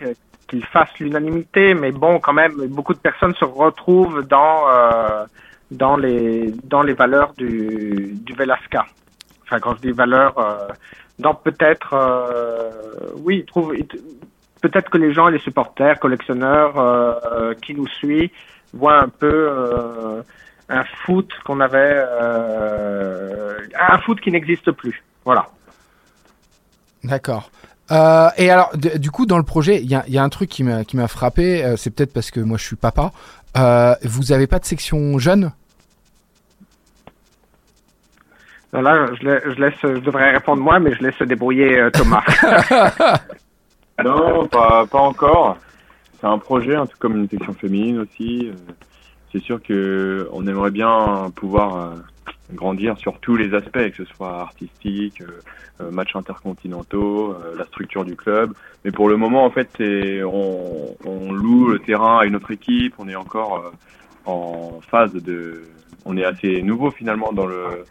qu'il 0.48 0.66
fasse 0.66 0.90
l'unanimité, 1.00 1.74
mais 1.74 1.92
bon, 1.92 2.20
quand 2.20 2.34
même, 2.34 2.54
beaucoup 2.68 2.94
de 2.94 3.00
personnes 3.00 3.34
se 3.36 3.46
retrouvent 3.46 4.28
dans 4.28 4.68
dans 5.72 5.96
les 5.96 6.54
dans 6.64 6.84
les 6.84 6.94
valeurs 6.94 7.34
du 7.38 8.14
du 8.14 8.34
Velasca. 8.34 8.86
Enfin, 9.52 9.60
quand 9.60 9.76
je 9.76 9.82
dis 9.82 9.92
valeurs, 9.92 10.38
euh, 10.38 10.68
dans 11.20 11.34
peut-être, 11.36 11.94
euh, 11.94 12.72
oui, 13.18 13.46
peut-être 14.62 14.90
que 14.90 14.98
les 14.98 15.14
gens, 15.14 15.28
les 15.28 15.40
supporters, 15.40 16.00
collectionneurs 16.00 16.80
euh, 16.80 17.54
qui 17.56 17.74
nous 17.74 17.88
suivent 17.88 18.30
voient 18.74 19.02
un 19.04 19.10
peu 19.10 20.24
un 20.70 20.86
foot 21.06 21.30
qu'on 21.44 21.60
avait, 21.60 22.02
un 23.78 23.98
foot 24.06 24.22
qui 24.22 24.32
n'existe 24.32 24.72
plus. 24.72 25.04
Voilà. 25.26 25.48
D'accord. 27.04 27.52
Et 28.38 28.50
alors, 28.50 28.72
du 28.78 29.12
coup, 29.12 29.26
dans 29.26 29.38
le 29.38 29.44
projet, 29.44 29.82
il 29.82 29.92
y 29.92 29.96
a, 29.96 30.06
y 30.08 30.18
a, 30.18 30.24
un 30.24 30.30
truc 30.30 30.50
qui 30.50 30.64
m'a 30.64 31.08
frappé. 31.10 31.76
C'est 31.76 31.94
peut-être 31.94 32.14
parce 32.14 32.32
que 32.32 32.40
moi, 32.40 32.58
je 32.58 32.64
suis 32.64 32.78
papa. 32.78 33.12
Vous 34.04 34.32
avez 34.32 34.48
pas 34.48 34.60
de 34.60 34.66
section 34.66 35.20
jeune? 35.20 35.52
Là, 38.74 39.08
je, 39.20 39.60
laisse, 39.60 39.74
je 39.84 40.00
devrais 40.00 40.32
répondre 40.32 40.62
moi, 40.62 40.80
mais 40.80 40.94
je 40.94 41.04
laisse 41.04 41.16
se 41.16 41.26
débrouiller 41.26 41.78
euh, 41.78 41.90
Thomas. 41.90 42.24
non, 44.04 44.48
pas, 44.48 44.86
pas 44.86 45.00
encore. 45.00 45.58
C'est 46.14 46.28
un 46.28 46.38
projet, 46.38 46.76
un 46.76 46.86
truc 46.86 47.00
comme 47.00 47.18
une 47.18 47.28
section 47.28 47.54
féminine 47.54 48.00
aussi. 48.00 48.48
Euh, 48.48 48.54
c'est 49.32 49.42
sûr 49.42 49.62
que 49.62 50.30
on 50.32 50.48
aimerait 50.48 50.72
bien 50.72 51.32
pouvoir 51.36 51.76
euh, 51.76 51.96
grandir 52.54 52.98
sur 52.98 53.20
tous 53.20 53.36
les 53.36 53.54
aspects, 53.54 53.90
que 53.92 54.06
ce 54.06 54.06
soit 54.06 54.40
artistique, 54.40 55.22
matchs 55.80 56.16
intercontinentaux, 56.16 57.36
la 57.58 57.66
structure 57.66 58.06
du 58.06 58.16
club. 58.16 58.54
Mais 58.86 58.92
pour 58.92 59.10
le 59.10 59.18
moment, 59.18 59.46
en 59.46 59.50
fait, 59.50 59.70
on, 59.80 60.96
on 61.06 61.32
loue 61.32 61.70
le 61.70 61.80
terrain 61.80 62.20
à 62.20 62.26
une 62.26 62.36
autre 62.36 62.52
équipe. 62.52 62.94
On 63.00 63.08
est 63.08 63.16
encore 63.16 63.72
en 64.26 64.80
phase 64.82 65.14
de, 65.14 65.64
on 66.06 66.18
est 66.18 66.26
assez 66.26 66.62
nouveau 66.62 66.92
finalement 66.92 67.32
dans 67.32 67.46
le 67.46 67.86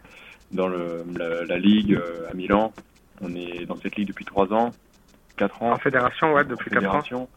dans 0.53 0.67
le, 0.67 1.03
la, 1.17 1.45
la, 1.45 1.57
ligue 1.57 1.93
euh, 1.93 2.29
à 2.29 2.33
Milan. 2.33 2.73
On 3.21 3.33
est 3.35 3.65
dans 3.65 3.75
cette 3.77 3.95
ligue 3.95 4.07
depuis 4.07 4.25
trois 4.25 4.51
ans, 4.53 4.71
quatre 5.37 5.61
ans. 5.61 5.71
En 5.71 5.77
fédération, 5.77 6.33
ouais, 6.33 6.43
depuis 6.43 6.69
quatre 6.71 7.13
ans. 7.13 7.29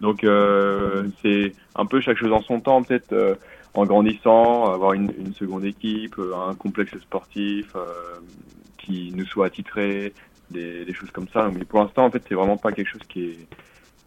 Donc 0.00 0.24
euh, 0.24 1.08
c'est 1.22 1.52
un 1.74 1.86
peu 1.86 2.00
chaque 2.00 2.16
chose 2.16 2.32
en 2.32 2.40
son 2.40 2.60
temps, 2.60 2.82
peut-être 2.82 3.12
euh, 3.12 3.34
en 3.74 3.84
grandissant, 3.84 4.72
avoir 4.72 4.94
une, 4.94 5.12
une, 5.18 5.34
seconde 5.34 5.64
équipe, 5.64 6.18
euh, 6.18 6.34
un 6.34 6.54
complexe 6.54 6.96
sportif 6.98 7.72
euh, 7.76 7.84
qui 8.78 9.12
nous 9.14 9.26
soit 9.26 9.46
attitré, 9.46 10.14
des, 10.50 10.84
des, 10.84 10.94
choses 10.94 11.10
comme 11.10 11.28
ça. 11.28 11.50
Mais 11.54 11.64
pour 11.64 11.80
l'instant, 11.80 12.06
en 12.06 12.10
fait, 12.10 12.22
c'est 12.28 12.34
vraiment 12.34 12.56
pas 12.56 12.72
quelque 12.72 12.88
chose 12.88 13.02
qui 13.08 13.24
est, 13.24 13.48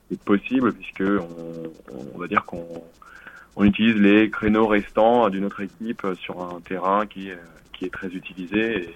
qui 0.08 0.14
est 0.16 0.24
possible 0.24 0.74
puisque 0.74 1.02
on, 1.02 1.72
on 2.16 2.18
va 2.18 2.28
dire 2.28 2.44
qu'on 2.46 2.66
on 3.56 3.64
utilise 3.64 3.96
les 3.96 4.32
créneaux 4.32 4.68
restants 4.68 5.30
d'une 5.30 5.46
autre 5.46 5.62
équipe 5.62 6.06
sur 6.20 6.42
un 6.42 6.60
terrain 6.62 7.06
qui 7.06 7.30
est 7.30 7.38
qui 7.84 7.88
est 7.88 7.94
très 7.94 8.08
utilisé. 8.08 8.84
Et, 8.84 8.90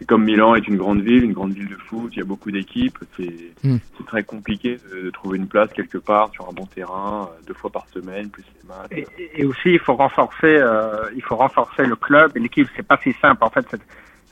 et, 0.00 0.04
comme 0.06 0.24
Milan 0.24 0.54
est 0.54 0.66
une 0.66 0.76
grande 0.76 1.02
ville, 1.02 1.24
une 1.24 1.32
grande 1.32 1.52
ville 1.52 1.68
de 1.68 1.76
foot, 1.76 2.10
il 2.12 2.18
y 2.18 2.22
a 2.22 2.24
beaucoup 2.24 2.50
d'équipes, 2.50 2.98
c'est 3.16 3.52
mm. 3.62 3.76
très 4.06 4.22
compliqué 4.22 4.78
de, 4.92 5.02
de, 5.02 5.10
trouver 5.10 5.36
une 5.36 5.46
place 5.46 5.70
quelque 5.72 5.98
part 5.98 6.30
sur 6.32 6.48
un 6.48 6.52
bon 6.52 6.66
terrain, 6.66 7.28
euh, 7.30 7.46
deux 7.46 7.54
fois 7.54 7.70
par 7.70 7.86
semaine, 7.88 8.30
plus 8.30 8.44
les 8.62 8.68
matchs. 8.68 9.08
Et, 9.18 9.40
et 9.42 9.44
aussi, 9.44 9.70
il 9.72 9.78
faut 9.78 9.94
renforcer, 9.94 10.56
euh, 10.58 11.10
il 11.14 11.22
faut 11.22 11.36
renforcer 11.36 11.84
le 11.84 11.96
club 11.96 12.32
et 12.36 12.40
l'équipe. 12.40 12.68
C'est 12.76 12.86
pas 12.86 12.98
si 13.02 13.12
simple 13.20 13.44
en 13.44 13.50
fait. 13.50 13.66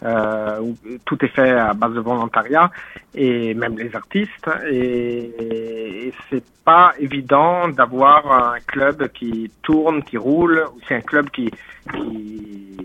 Euh, 0.05 0.61
où 0.61 0.77
tout 1.05 1.25
est 1.25 1.29
fait 1.29 1.51
à 1.51 1.75
base 1.75 1.93
de 1.93 1.99
volontariat 1.99 2.71
et 3.17 3.53
même 3.55 3.77
les 3.77 3.97
artistes 3.97 4.49
et, 4.71 6.07
et 6.07 6.13
c'est 6.31 6.45
pas 6.65 6.93
évident 7.01 7.67
d'avoir 7.67 8.53
un 8.55 8.61
club 8.61 9.09
qui 9.09 9.51
tourne, 9.61 10.05
qui 10.05 10.17
roule, 10.17 10.67
c'est 10.87 10.95
un 10.95 11.01
club 11.01 11.31
qui, 11.31 11.51
qui 11.93 12.77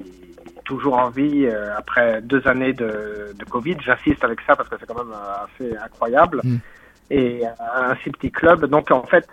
toujours 0.63 0.97
en 0.97 1.09
vie 1.09 1.45
euh, 1.45 1.77
après 1.77 2.21
deux 2.21 2.47
années 2.47 2.73
de, 2.73 3.33
de 3.37 3.45
Covid. 3.45 3.77
J'insiste 3.83 4.23
avec 4.23 4.41
ça 4.41 4.55
parce 4.55 4.69
que 4.69 4.75
c'est 4.79 4.85
quand 4.85 5.03
même 5.03 5.13
assez 5.45 5.75
incroyable. 5.77 6.41
Mm. 6.43 6.57
Et 7.11 7.43
un 7.45 7.95
si 8.03 8.09
petit 8.09 8.31
club, 8.31 8.65
donc 8.65 8.89
en 8.89 9.03
fait, 9.03 9.27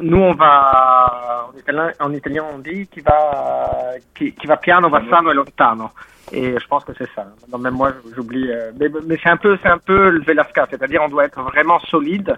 nous, 0.00 0.18
on 0.18 0.34
va, 0.34 1.48
en 1.52 1.58
italien, 1.58 1.90
en 1.98 2.12
italien 2.12 2.44
on 2.54 2.58
dit 2.58 2.86
qui 2.86 3.00
va, 3.00 3.94
qui, 4.14 4.32
qui 4.32 4.46
va 4.46 4.56
piano, 4.56 4.88
va 4.88 5.02
sano 5.10 5.32
et 5.32 5.34
lontano. 5.34 5.90
Et 6.32 6.56
je 6.58 6.66
pense 6.68 6.84
que 6.84 6.92
c'est 6.96 7.08
ça. 7.14 7.26
Non, 7.50 7.58
même 7.58 7.74
moi, 7.74 7.92
j'oublie. 8.14 8.50
euh, 8.50 8.70
mais 8.78 8.88
mais 9.04 9.18
c'est 9.20 9.30
un 9.30 9.36
peu, 9.36 9.58
c'est 9.62 9.68
un 9.68 9.78
peu 9.78 10.10
le 10.10 10.20
Velasca, 10.20 10.66
c'est-à-dire 10.70 11.02
on 11.02 11.08
doit 11.08 11.24
être 11.24 11.40
vraiment 11.42 11.80
solide 11.80 12.36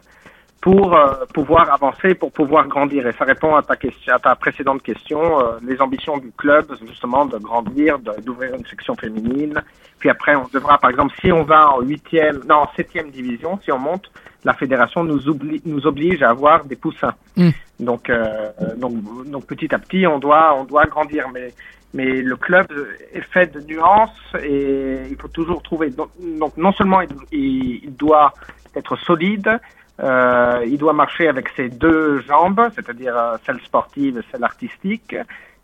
pour 0.62 0.94
euh, 0.94 1.26
pouvoir 1.34 1.72
avancer, 1.72 2.14
pour 2.14 2.30
pouvoir 2.30 2.68
grandir. 2.68 3.04
Et 3.08 3.12
ça 3.18 3.24
répond 3.24 3.56
à 3.56 3.62
ta 3.62 3.74
question, 3.74 4.14
à 4.14 4.20
ta 4.20 4.36
précédente 4.36 4.80
question. 4.80 5.40
euh, 5.40 5.58
les 5.60 5.80
ambitions 5.82 6.18
du 6.18 6.30
club, 6.30 6.66
justement 6.86 7.26
de 7.26 7.36
grandir, 7.36 7.98
d'ouvrir 7.98 8.54
une 8.54 8.64
section 8.66 8.94
féminine. 8.94 9.60
Puis 9.98 10.08
après, 10.08 10.36
on 10.36 10.46
devra, 10.54 10.78
par 10.78 10.90
exemple, 10.90 11.14
si 11.20 11.32
on 11.32 11.42
va 11.42 11.72
en 11.72 11.80
huitième, 11.80 12.42
non, 12.48 12.58
en 12.58 12.68
septième 12.76 13.10
division, 13.10 13.58
si 13.64 13.72
on 13.72 13.78
monte, 13.78 14.08
la 14.44 14.54
fédération 14.54 15.02
nous, 15.02 15.28
oublie, 15.28 15.60
nous 15.66 15.84
oblige 15.84 16.22
à 16.22 16.30
avoir 16.30 16.64
des 16.64 16.76
poussins. 16.76 17.14
Mm. 17.36 17.50
Donc, 17.80 18.08
euh, 18.08 18.52
donc, 18.76 18.92
donc 19.26 19.46
petit 19.46 19.74
à 19.74 19.80
petit, 19.80 20.06
on 20.06 20.20
doit, 20.20 20.54
on 20.56 20.64
doit 20.64 20.84
grandir. 20.84 21.26
Mais, 21.34 21.52
mais 21.92 22.22
le 22.22 22.36
club 22.36 22.66
est 23.12 23.26
fait 23.32 23.52
de 23.52 23.60
nuances 23.62 24.10
et 24.40 25.08
il 25.10 25.16
faut 25.16 25.28
toujours 25.28 25.60
trouver. 25.60 25.90
Donc, 25.90 26.10
donc 26.38 26.56
non 26.56 26.72
seulement 26.72 27.00
il 27.32 27.96
doit 27.96 28.32
être 28.76 28.96
solide, 28.96 29.60
euh, 30.00 30.64
il 30.66 30.78
doit 30.78 30.92
marcher 30.92 31.28
avec 31.28 31.48
ses 31.56 31.68
deux 31.68 32.20
jambes, 32.22 32.68
c'est-à-dire 32.74 33.16
euh, 33.16 33.36
celle 33.44 33.60
sportive 33.60 34.18
et 34.18 34.22
celle 34.32 34.42
artistique, 34.42 35.14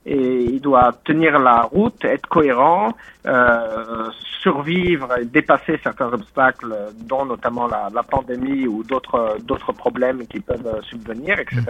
et 0.05 0.45
il 0.45 0.61
doit 0.61 0.93
tenir 1.05 1.39
la 1.39 1.63
route, 1.63 2.05
être 2.05 2.29
cohérent, 2.29 2.93
euh, 3.27 4.11
survivre 4.43 5.19
et 5.19 5.25
dépasser 5.25 5.81
certains 5.83 6.13
obstacles, 6.13 6.75
dont 7.01 7.25
notamment 7.25 7.67
la, 7.67 8.03
pandémie 8.03 8.67
ou 8.67 8.85
d'autres 8.85 9.73
problèmes 9.73 10.27
qui 10.27 10.41
peuvent 10.41 10.81
subvenir, 10.83 11.39
etc. 11.41 11.61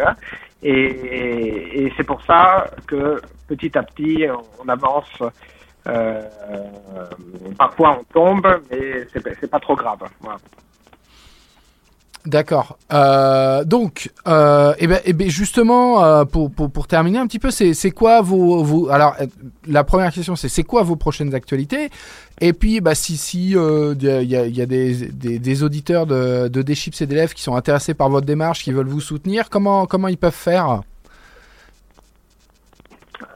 Et, 0.62 1.92
c'est 1.96 2.04
pour 2.04 2.22
ça 2.22 2.66
que 2.86 3.20
petit 3.48 3.76
à 3.76 3.82
petit 3.82 4.26
on 4.62 4.68
avance. 4.68 5.22
Parfois 7.56 7.98
on 8.00 8.04
tombe, 8.12 8.60
mais 8.70 9.06
c'est 9.12 9.50
pas- 9.50 9.58
trop 9.58 9.74
grave. 9.74 10.00
D'accord. 12.26 12.76
Euh, 12.92 13.64
donc, 13.64 14.10
euh, 14.26 14.74
eh 14.78 14.86
ben, 14.86 15.00
eh 15.06 15.12
ben, 15.14 15.30
justement, 15.30 16.04
euh, 16.04 16.24
pour, 16.26 16.50
pour, 16.50 16.70
pour 16.70 16.86
terminer 16.86 17.18
un 17.18 17.26
petit 17.26 17.38
peu, 17.38 17.50
c'est 17.50 17.72
c'est 17.72 17.90
quoi 17.92 18.20
vos, 18.20 18.62
vos 18.62 18.90
alors 18.90 19.14
euh, 19.20 19.26
la 19.66 19.82
première 19.82 20.12
question 20.12 20.36
c'est 20.36 20.48
c'est 20.50 20.64
quoi 20.64 20.82
vos 20.82 20.96
prochaines 20.96 21.34
actualités? 21.34 21.88
Et 22.40 22.52
puis 22.52 22.80
bah 22.82 22.94
si 22.94 23.16
si 23.16 23.56
euh, 23.56 23.94
il 23.98 24.04
y 24.04 24.10
a, 24.10 24.20
il 24.22 24.28
y 24.30 24.36
a- 24.36 24.46
il 24.46 24.56
y 24.56 24.60
a 24.60 24.66
des, 24.66 25.06
des, 25.06 25.38
des 25.38 25.62
auditeurs 25.62 26.06
de 26.06 26.48
de 26.48 26.60
Deschips 26.62 27.00
et 27.00 27.06
d'élèves 27.06 27.32
qui 27.32 27.42
sont 27.42 27.54
intéressés 27.56 27.94
par 27.94 28.10
votre 28.10 28.26
démarche, 28.26 28.62
qui 28.62 28.72
veulent 28.72 28.88
vous 28.88 29.00
soutenir, 29.00 29.48
comment 29.48 29.86
comment 29.86 30.08
ils 30.08 30.18
peuvent 30.18 30.32
faire? 30.34 30.82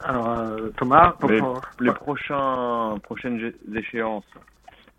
Alors 0.03 0.29
euh, 0.29 0.69
Thomas, 0.77 1.13
pour- 1.19 1.29
pour- 1.39 1.61
les 1.79 1.91
prochains, 1.93 2.97
prochaines 3.03 3.53
échéances, 3.75 4.23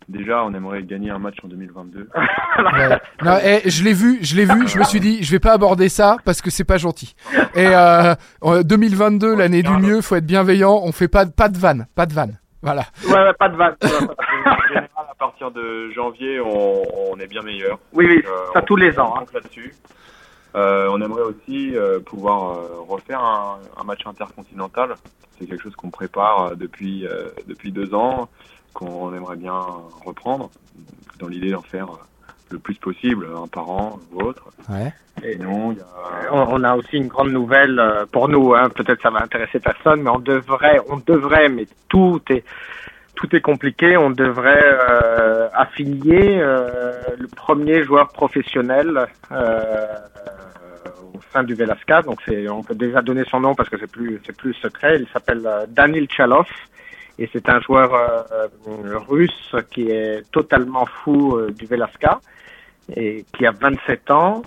déjà, 0.07 0.43
on 0.43 0.53
aimerait 0.53 0.83
gagner 0.83 1.09
un 1.09 1.19
match 1.19 1.37
en 1.43 1.47
2022. 1.47 2.09
Ouais. 2.57 2.99
Non, 3.21 3.37
eh, 3.43 3.69
je 3.69 3.83
l'ai 3.83 3.93
vu, 3.93 4.19
je 4.21 4.35
l'ai 4.35 4.45
vu, 4.45 4.67
je 4.67 4.79
me 4.79 4.83
suis 4.85 5.01
dit, 5.01 5.21
je 5.23 5.29
vais 5.31 5.39
pas 5.39 5.51
aborder 5.51 5.89
ça 5.89 6.15
parce 6.23 6.41
que 6.41 6.49
c'est 6.49 6.63
pas 6.63 6.77
gentil. 6.77 7.13
Et 7.53 7.67
euh, 7.67 8.15
en 8.41 8.61
2022, 8.61 9.35
l'année 9.35 9.61
du 9.61 9.71
mieux, 9.71 9.99
faut 10.01 10.15
être 10.15 10.25
bienveillant, 10.25 10.79
on 10.83 10.91
fait 10.93 11.09
pas, 11.09 11.25
pas 11.25 11.49
de 11.49 11.57
vanne, 11.57 11.85
pas 11.95 12.05
de 12.05 12.13
vanne. 12.13 12.39
Voilà. 12.61 12.83
Ouais, 13.07 13.13
ouais, 13.13 13.33
pas 13.37 13.49
de 13.49 13.57
vanne. 13.57 13.75
En 13.83 14.67
général, 14.67 14.87
à 15.09 15.15
partir 15.17 15.51
de 15.51 15.89
janvier, 15.91 16.39
on, 16.39 16.83
on 17.11 17.19
est 17.19 17.27
bien 17.27 17.41
meilleur. 17.41 17.77
oui, 17.93 18.05
oui, 18.07 18.23
Euh, 18.25 18.53
ça 18.53 18.61
tous 18.61 18.75
les 18.77 18.97
ans. 18.99 19.13
on 19.17 19.19
hein. 19.21 19.25
là-dessus. 19.33 19.73
Euh, 20.55 20.87
on 20.89 21.01
aimerait 21.01 21.23
aussi 21.23 21.75
euh, 21.75 21.99
pouvoir 21.99 22.51
euh, 22.57 22.67
refaire 22.87 23.19
un, 23.19 23.59
un 23.77 23.83
match 23.83 24.05
intercontinental. 24.07 24.95
C'est 25.37 25.45
quelque 25.47 25.61
chose 25.61 25.75
qu'on 25.75 25.89
prépare 25.89 26.41
euh, 26.51 26.55
depuis 26.55 27.05
euh, 27.05 27.27
depuis 27.47 27.71
deux 27.73 27.93
ans, 27.93 28.29
qu'on 28.75 29.11
aimerait 29.15 29.37
bien 29.37 29.59
reprendre, 30.05 30.51
dans 31.17 31.27
l'idée 31.27 31.49
d'en 31.49 31.63
faire 31.63 31.89
euh, 31.89 31.97
le 32.51 32.59
plus 32.59 32.75
possible, 32.75 33.27
un 33.35 33.47
par 33.47 33.69
an 33.69 33.99
ou 34.13 34.21
autre. 34.21 34.49
Ouais. 34.69 34.93
Et 35.23 35.33
il 35.33 35.41
y 35.41 35.43
a 35.43 36.33
on, 36.33 36.63
a 36.63 36.75
aussi 36.75 36.97
une 36.97 37.07
grande 37.07 37.31
nouvelle 37.31 37.79
euh, 37.79 38.05
pour 38.05 38.27
nous. 38.27 38.53
Hein. 38.53 38.69
Peut-être 38.69 39.01
ça 39.01 39.09
va 39.09 39.23
intéresser 39.23 39.59
personne, 39.59 40.03
mais 40.03 40.09
on 40.09 40.19
devrait, 40.19 40.79
on 40.89 40.97
devrait, 40.97 41.49
mais 41.49 41.65
tout 41.87 42.21
est 42.29 42.43
tout 43.15 43.33
est 43.35 43.41
compliqué. 43.41 43.97
On 43.97 44.11
devrait 44.11 44.61
euh, 44.63 45.47
affilier 45.53 46.37
euh, 46.39 46.93
le 47.17 47.27
premier 47.27 47.83
joueur 47.83 48.09
professionnel 48.09 49.07
euh, 49.31 49.85
au 51.13 51.19
sein 51.33 51.43
du 51.43 51.55
Velasca. 51.55 52.01
Donc 52.01 52.19
c'est, 52.25 52.47
on 52.49 52.61
peut 52.61 52.75
déjà 52.75 53.01
donner 53.01 53.23
son 53.29 53.39
nom 53.39 53.55
parce 53.55 53.69
que 53.69 53.77
c'est 53.79 53.91
plus 53.91 54.21
c'est 54.25 54.35
plus 54.35 54.53
secret. 54.55 54.97
Il 54.99 55.07
s'appelle 55.07 55.47
Danil 55.69 56.07
Chalov. 56.11 56.45
Et 57.17 57.29
c'est 57.31 57.47
un 57.49 57.61
joueur 57.61 57.93
euh, 57.93 58.47
euh, 58.67 58.99
russe 58.99 59.55
qui 59.71 59.89
est 59.89 60.29
totalement 60.31 60.85
fou 61.03 61.37
euh, 61.37 61.51
du 61.51 61.65
Velasca 61.65 62.19
et 62.95 63.25
qui 63.33 63.45
a 63.45 63.51
27 63.51 64.11
ans, 64.11 64.43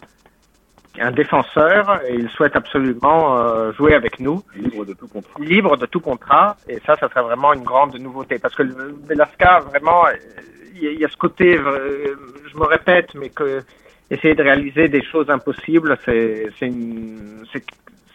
un 1.00 1.10
défenseur, 1.12 2.02
et 2.06 2.14
il 2.14 2.28
souhaite 2.30 2.56
absolument 2.56 3.38
euh, 3.38 3.72
jouer 3.72 3.94
avec 3.94 4.20
nous, 4.20 4.42
libre 4.54 4.84
de 4.84 4.92
tout 4.94 5.08
contrat. 5.08 5.40
libre 5.40 5.76
de 5.76 5.86
tout 5.86 6.00
contrat, 6.00 6.56
et 6.68 6.78
ça, 6.86 6.96
ça 6.96 7.08
serait 7.08 7.22
vraiment 7.22 7.52
une 7.52 7.62
grande 7.64 7.96
nouveauté, 7.98 8.38
parce 8.38 8.54
que 8.54 8.62
le 8.64 8.94
Velasca, 9.06 9.60
vraiment, 9.60 10.04
il 10.74 11.00
y, 11.00 11.04
a- 11.04 11.08
ce 11.08 11.16
côté, 11.16 11.56
je 11.56 12.56
me 12.58 12.64
répète, 12.66 13.14
mais 13.14 13.30
que 13.30 13.62
essayer 14.10 14.34
de 14.34 14.42
réaliser 14.42 14.88
des 14.88 15.02
choses 15.04 15.28
impossibles, 15.30 15.98
c'est 16.04 16.48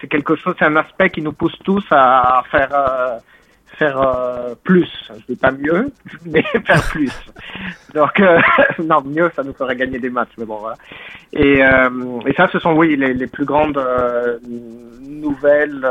quelque 0.09 0.35
chose, 0.35 0.55
c'est 0.59 0.65
un 0.65 0.75
aspect 0.75 1.09
qui 1.09 1.21
nous 1.21 1.33
pousse 1.33 1.57
tous 1.63 1.85
à, 1.91 2.39
à 2.39 2.43
faire 2.43 3.21
faire 3.77 4.01
euh, 4.01 4.55
plus. 4.63 4.89
Je 5.09 5.33
dis 5.33 5.39
pas 5.39 5.51
mieux, 5.51 5.91
mais 6.25 6.43
faire 6.65 6.83
plus. 6.89 7.11
Donc 7.93 8.19
euh, 8.19 8.39
non, 8.83 9.01
mieux, 9.03 9.31
ça 9.35 9.43
nous 9.43 9.53
ferait 9.53 9.75
gagner 9.75 9.99
des 9.99 10.09
matchs, 10.09 10.33
mais 10.37 10.45
bon 10.45 10.57
voilà. 10.57 10.77
Et, 11.31 11.63
euh, 11.63 12.19
et 12.25 12.33
ça, 12.33 12.47
ce 12.51 12.59
sont 12.59 12.73
oui 12.73 12.95
les, 12.95 13.13
les 13.13 13.27
plus 13.27 13.45
grandes 13.45 13.81
nouvelles 15.01 15.85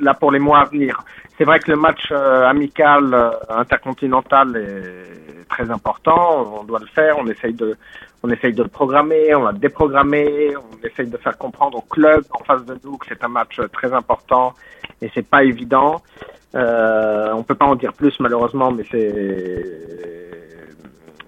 là 0.00 0.14
pour 0.14 0.32
les 0.32 0.38
mois 0.38 0.60
à 0.60 0.64
venir. 0.64 1.02
C'est 1.38 1.44
vrai 1.44 1.58
que 1.58 1.70
le 1.70 1.76
match 1.76 2.10
amical 2.10 3.14
intercontinental 3.48 4.56
est 4.56 5.48
très 5.48 5.70
important. 5.70 6.60
On 6.60 6.64
doit 6.64 6.80
le 6.80 6.86
faire. 6.86 7.18
On 7.18 7.26
essaye 7.26 7.52
de 7.52 7.76
on 8.22 8.30
essaye 8.30 8.54
de 8.54 8.62
le 8.62 8.68
programmer, 8.68 9.34
on 9.34 9.44
l'a 9.44 9.52
déprogrammé, 9.52 10.54
on 10.56 10.84
essaye 10.84 11.06
de 11.06 11.16
faire 11.16 11.38
comprendre 11.38 11.78
au 11.78 11.82
club 11.82 12.24
en 12.32 12.42
face 12.42 12.64
de 12.64 12.76
nous 12.82 12.96
que 12.96 13.06
c'est 13.08 13.22
un 13.22 13.28
match 13.28 13.60
très 13.72 13.92
important 13.92 14.54
et 15.00 15.10
c'est 15.14 15.28
pas 15.28 15.44
évident. 15.44 16.02
Euh, 16.54 17.32
on 17.34 17.42
peut 17.42 17.54
pas 17.54 17.66
en 17.66 17.74
dire 17.74 17.92
plus 17.92 18.18
malheureusement, 18.20 18.70
mais 18.70 18.84
c'est 18.90 19.64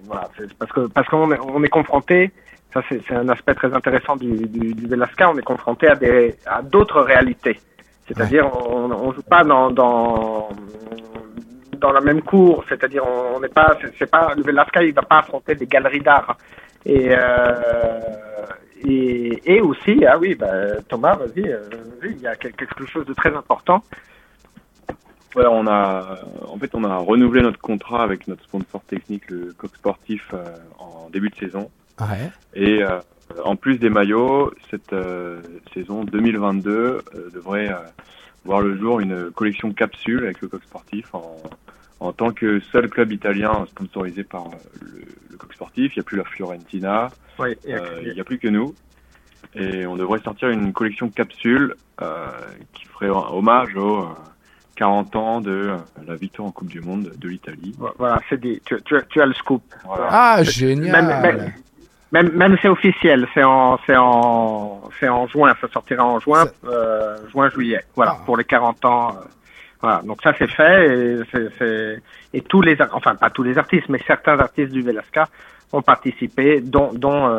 voilà, 0.05 0.27
c'est 0.37 0.51
parce 0.53 0.71
que 0.71 0.87
parce 0.87 1.07
qu'on 1.07 1.31
est, 1.31 1.39
on 1.39 1.63
est 1.63 1.69
confronté. 1.69 2.31
Ça 2.73 2.81
c'est 2.87 3.01
c'est 3.07 3.15
un 3.15 3.29
aspect 3.29 3.53
très 3.53 3.73
intéressant 3.73 4.15
du, 4.15 4.47
du, 4.47 4.73
du 4.73 4.87
Velasca. 4.87 5.29
On 5.29 5.37
est 5.37 5.43
confronté 5.43 5.87
à 5.87 5.95
des 5.95 6.35
à 6.45 6.61
d'autres 6.61 7.01
réalités. 7.01 7.59
C'est-à-dire 8.07 8.49
on 8.53 8.91
on 8.91 9.11
joue 9.13 9.23
pas 9.23 9.43
dans 9.43 9.69
dans 9.69 10.49
dans 11.77 11.91
la 11.91 12.01
même 12.01 12.21
cour. 12.21 12.63
C'est-à-dire 12.69 13.03
on 13.05 13.39
n'est 13.39 13.49
pas 13.49 13.77
c'est 13.97 14.09
pas 14.09 14.33
le 14.35 14.43
Velasca 14.43 14.81
il 14.83 14.93
va 14.93 15.03
pas 15.03 15.19
affronter 15.19 15.55
des 15.55 15.67
galeries 15.67 16.01
d'art. 16.01 16.37
Et, 16.85 17.09
euh, 17.11 18.45
et, 18.85 19.55
et 19.55 19.61
aussi, 19.61 20.05
ah 20.05 20.17
oui, 20.17 20.35
bah, 20.35 20.47
Thomas, 20.87 21.15
vas-y, 21.15 21.45
euh, 21.51 21.59
vas-y, 22.01 22.13
il 22.13 22.21
y 22.21 22.27
a 22.27 22.35
quelque 22.35 22.85
chose 22.85 23.05
de 23.05 23.13
très 23.13 23.35
important. 23.35 23.83
Ouais, 25.35 25.45
on 25.45 25.67
a, 25.67 26.19
en 26.47 26.57
fait, 26.57 26.73
on 26.73 26.83
a 26.83 26.97
renouvelé 26.97 27.41
notre 27.41 27.59
contrat 27.59 28.03
avec 28.03 28.27
notre 28.27 28.43
sponsor 28.43 28.81
technique, 28.83 29.29
le 29.29 29.53
Coq 29.53 29.75
Sportif, 29.75 30.31
euh, 30.33 30.43
en 30.79 31.09
début 31.11 31.29
de 31.29 31.35
saison. 31.35 31.69
Ouais. 31.99 32.31
Et 32.55 32.83
euh, 32.83 32.99
en 33.43 33.55
plus 33.55 33.77
des 33.77 33.89
maillots, 33.89 34.53
cette 34.71 34.93
euh, 34.93 35.41
saison 35.73 36.03
2022 36.03 36.71
euh, 36.71 37.29
devrait 37.31 37.69
euh, 37.69 37.75
voir 38.45 38.61
le 38.61 38.77
jour 38.77 38.99
une 38.99 39.31
collection 39.31 39.71
capsule 39.71 40.23
avec 40.23 40.41
le 40.41 40.47
Coq 40.47 40.63
Sportif 40.63 41.13
en, 41.13 41.37
en 41.99 42.13
tant 42.13 42.31
que 42.31 42.59
seul 42.71 42.89
club 42.89 43.11
italien 43.11 43.65
sponsorisé 43.69 44.23
par 44.23 44.47
euh, 44.47 44.51
le, 44.81 45.05
le 45.31 45.37
Coq 45.37 45.53
Sportif. 45.53 45.95
Il 45.95 45.99
n'y 45.99 46.01
a 46.01 46.03
plus 46.03 46.17
la 46.17 46.25
Fiorentina, 46.25 47.11
euh, 47.39 47.55
il 48.03 48.13
n'y 48.13 48.19
a 48.21 48.23
plus 48.23 48.39
que 48.39 48.47
nous. 48.47 48.73
Et 49.55 49.85
on 49.85 49.95
devrait 49.95 50.19
sortir 50.19 50.49
une 50.49 50.73
collection 50.73 51.09
capsule 51.09 51.75
euh, 52.01 52.27
qui 52.73 52.85
ferait 52.85 53.09
hommage 53.09 53.75
aux 53.75 54.03
euh, 54.03 54.07
40 54.79 55.15
ans 55.17 55.41
de 55.41 55.51
euh, 55.51 55.77
la 56.07 56.15
victoire 56.15 56.47
en 56.47 56.51
Coupe 56.51 56.69
du 56.69 56.79
Monde 56.79 57.11
de 57.17 57.27
l'Italie. 57.27 57.75
voilà, 57.97 58.21
c'est 58.29 58.39
dit. 58.39 58.61
Tu, 58.65 58.81
tu, 58.83 58.95
tu 59.09 59.21
as 59.21 59.25
le 59.25 59.33
scoop. 59.33 59.61
Voilà. 59.83 60.07
Ah, 60.09 60.43
génial. 60.43 60.91
Même, 61.05 61.21
même, 61.21 61.53
même, 62.13 62.29
même 62.35 62.57
c'est 62.61 62.69
officiel, 62.69 63.27
c'est 63.33 63.43
en, 63.43 63.77
c'est 63.85 63.97
en, 63.97 64.81
c'est 64.97 65.09
en 65.09 65.27
juin, 65.27 65.53
ça 65.59 65.67
sortira 65.67 66.05
en 66.05 66.19
juin, 66.21 66.45
euh, 66.65 67.17
juin, 67.31 67.49
juillet. 67.49 67.81
Voilà, 67.93 68.15
Ah. 68.17 68.23
pour 68.25 68.37
les 68.37 68.45
40 68.45 68.85
ans. 68.85 69.09
euh, 69.17 69.25
voilà, 69.81 70.01
donc 70.03 70.21
ça 70.21 70.33
c'est 70.39 70.49
fait 70.49 70.77
et 70.87 71.19
c'est, 71.31 71.47
c'est, 71.57 72.01
et 72.33 72.41
tous 72.41 72.61
les, 72.61 72.77
enfin 72.93 73.15
pas 73.15 73.29
tous 73.29 73.43
les 73.43 73.57
artistes, 73.57 73.87
mais 73.89 73.99
certains 74.07 74.37
artistes 74.39 74.71
du 74.71 74.81
Velasca 74.81 75.27
ont 75.73 75.81
participé, 75.81 76.61
dont, 76.61 76.91
dont, 76.93 77.29